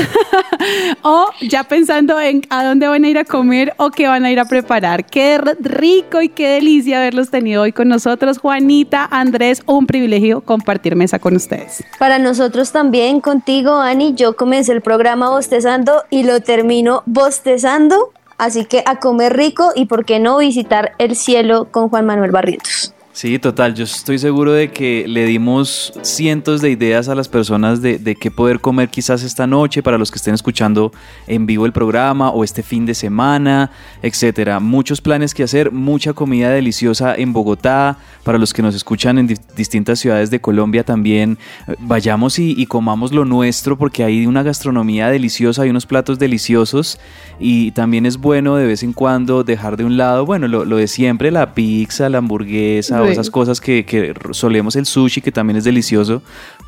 o 1.03 1.29
ya 1.39 1.63
pensando 1.63 2.19
en 2.19 2.41
a 2.49 2.65
dónde 2.65 2.89
van 2.89 3.05
a 3.05 3.07
ir 3.07 3.17
a 3.17 3.23
comer 3.23 3.73
o 3.77 3.91
qué 3.91 4.09
van 4.09 4.25
a 4.25 4.31
ir 4.33 4.41
a 4.41 4.45
preparar. 4.45 5.05
Qué 5.05 5.39
rico 5.61 6.21
y 6.21 6.27
qué 6.27 6.49
delicia 6.49 6.97
haberlos 6.97 7.29
tenido 7.29 7.61
hoy 7.61 7.71
con 7.71 7.87
nosotros. 7.87 8.39
Juanita, 8.39 9.07
Andrés, 9.09 9.63
un 9.67 9.87
privilegio 9.87 10.41
compartir 10.41 10.97
mesa 10.97 11.19
con 11.19 11.37
ustedes. 11.37 11.81
Para 11.97 12.19
nosotros 12.19 12.73
también, 12.73 13.21
contigo, 13.21 13.79
Ani, 13.79 14.15
yo 14.15 14.35
comencé 14.35 14.73
el 14.73 14.81
programa 14.81 15.29
bostezando 15.29 16.03
y 16.09 16.23
lo 16.23 16.41
termino 16.41 17.03
bostezando. 17.05 18.11
Así 18.37 18.65
que 18.65 18.83
a 18.85 18.99
comer 18.99 19.37
rico 19.37 19.71
y 19.73 19.85
por 19.85 20.03
qué 20.03 20.19
no 20.19 20.39
visitar 20.39 20.91
el 20.97 21.15
cielo 21.15 21.69
con 21.71 21.87
Juan 21.87 22.05
Manuel 22.05 22.31
Barrientos. 22.31 22.94
Sí, 23.15 23.39
total. 23.39 23.73
Yo 23.75 23.86
estoy 23.86 24.19
seguro 24.19 24.51
de 24.51 24.71
que 24.71 25.06
le 25.08 25.23
dimos 25.25 25.93
cientos 26.01 26.60
de 26.60 26.69
ideas 26.71 27.08
a 27.08 27.15
las 27.15 27.30
personas 27.30 27.82
de, 27.82 27.97
de 27.97 28.17
qué 28.17 28.30
poder 28.30 28.60
comer 28.60 28.89
quizás 28.89 29.23
esta 29.23 29.47
noche 29.47 29.82
para 29.82 29.97
los 29.97 30.12
que 30.12 30.17
estén 30.17 30.34
escuchando 30.34 30.91
en 31.25 31.45
vivo 31.45 31.65
el 31.65 31.71
programa 31.71 32.30
o 32.32 32.43
este 32.43 32.62
fin 32.62 32.86
de 32.86 32.93
semana, 32.93 33.71
etcétera. 34.01 34.60
Muchos 34.60 34.99
planes 34.99 35.34
que 35.34 35.43
hacer, 35.43 35.71
mucha 35.71 36.12
comida 36.12 36.49
deliciosa 36.49 37.15
en 37.15 37.32
Bogotá. 37.32 37.97
Para 38.25 38.38
los 38.38 38.54
que 38.54 38.62
nos 38.62 38.75
escuchan 38.75 39.17
en 39.17 39.28
di- 39.28 39.38
distintas 39.56 39.99
ciudades 39.99 40.30
de 40.30 40.41
Colombia 40.41 40.84
también, 40.84 41.38
eh, 41.69 41.75
vayamos 41.80 42.38
y, 42.38 42.51
y 42.58 42.65
comamos 42.65 43.13
lo 43.13 43.23
nuestro 43.23 43.78
porque 43.78 44.04
hay 44.04 44.25
una 44.25 44.43
gastronomía 44.43 45.08
deliciosa, 45.10 45.62
hay 45.62 45.69
unos 45.69 45.86
platos 45.86 46.19
deliciosos 46.19 46.99
y 47.39 47.71
también 47.71 48.06
es 48.06 48.17
bueno 48.17 48.58
de 48.58 48.65
vez 48.65 48.84
en 48.84 48.91
cuando 48.91 49.45
dejar 49.45 49.78
de 49.78 49.86
un 49.86 49.95
lado, 49.95 50.25
bueno, 50.25 50.49
lo, 50.49 50.65
lo 50.65 50.75
de 50.75 50.88
siempre, 50.88 51.32
la 51.32 51.54
pizza, 51.54 52.10
la 52.10 52.17
hamburguesa 52.17 53.04
o 53.05 53.11
esas 53.11 53.29
cosas 53.29 53.59
que, 53.61 53.85
que 53.85 54.13
solemos 54.31 54.75
el 54.75 54.85
sushi, 54.85 55.21
que 55.21 55.31
también 55.31 55.57
es 55.57 55.63
delicioso, 55.63 56.21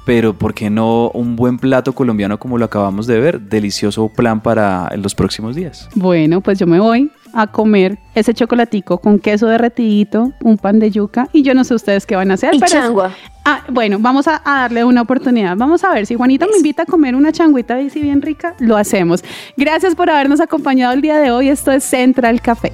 pero 0.06 0.34
¿por 0.34 0.54
qué 0.54 0.70
no 0.70 1.10
un 1.14 1.36
buen 1.36 1.58
plato 1.58 1.94
colombiano 1.94 2.38
como 2.40 2.58
lo 2.58 2.66
acabamos 2.66 3.08
de 3.08 3.20
ver? 3.20 3.42
Delicioso 3.42 4.08
plan 4.10 4.42
para 4.42 4.90
los 4.98 5.14
próximos 5.16 5.56
días. 5.56 5.90
Bueno, 5.96 6.42
pues 6.42 6.60
yo 6.60 6.68
me 6.68 6.80
voy 6.80 7.12
a 7.34 7.48
comer 7.48 7.98
ese 8.16 8.34
chocolatico 8.34 9.00
con 9.00 9.20
queso 9.20 9.48
derretidito, 9.48 10.32
un 10.44 10.58
pan 10.58 10.80
de 10.80 10.90
yuca 10.92 11.28
y 11.34 11.44
yo 11.44 11.54
no 11.54 11.64
sé 11.64 11.76
ustedes 11.76 12.06
qué 12.06 12.16
van 12.16 12.32
a 12.32 12.36
hacer. 12.36 12.54
Y 12.56 12.60
pero- 12.60 12.72
changua. 12.72 13.12
Ah, 13.50 13.64
bueno, 13.70 13.98
vamos 14.00 14.28
a, 14.28 14.42
a 14.44 14.62
darle 14.64 14.84
una 14.84 15.02
oportunidad. 15.02 15.56
Vamos 15.56 15.82
a 15.86 15.94
ver 15.94 16.06
si 16.06 16.16
Juanita 16.16 16.46
me 16.48 16.58
invita 16.58 16.84
a 16.84 16.86
comer 16.86 17.16
una 17.16 17.32
changuita 17.32 17.78
así 17.78 18.02
bien 18.02 18.22
rica, 18.22 18.56
lo 18.60 18.76
hacemos. 18.76 19.24
Gracias 19.56 19.96
por 19.96 20.10
habernos 20.10 20.42
acompañado 20.42 20.94
el 20.94 21.02
día 21.02 21.18
de 21.18 21.32
hoy. 21.32 21.48
Esto 21.48 21.72
es 21.72 21.86
Central 21.86 22.42
Café. 22.42 22.74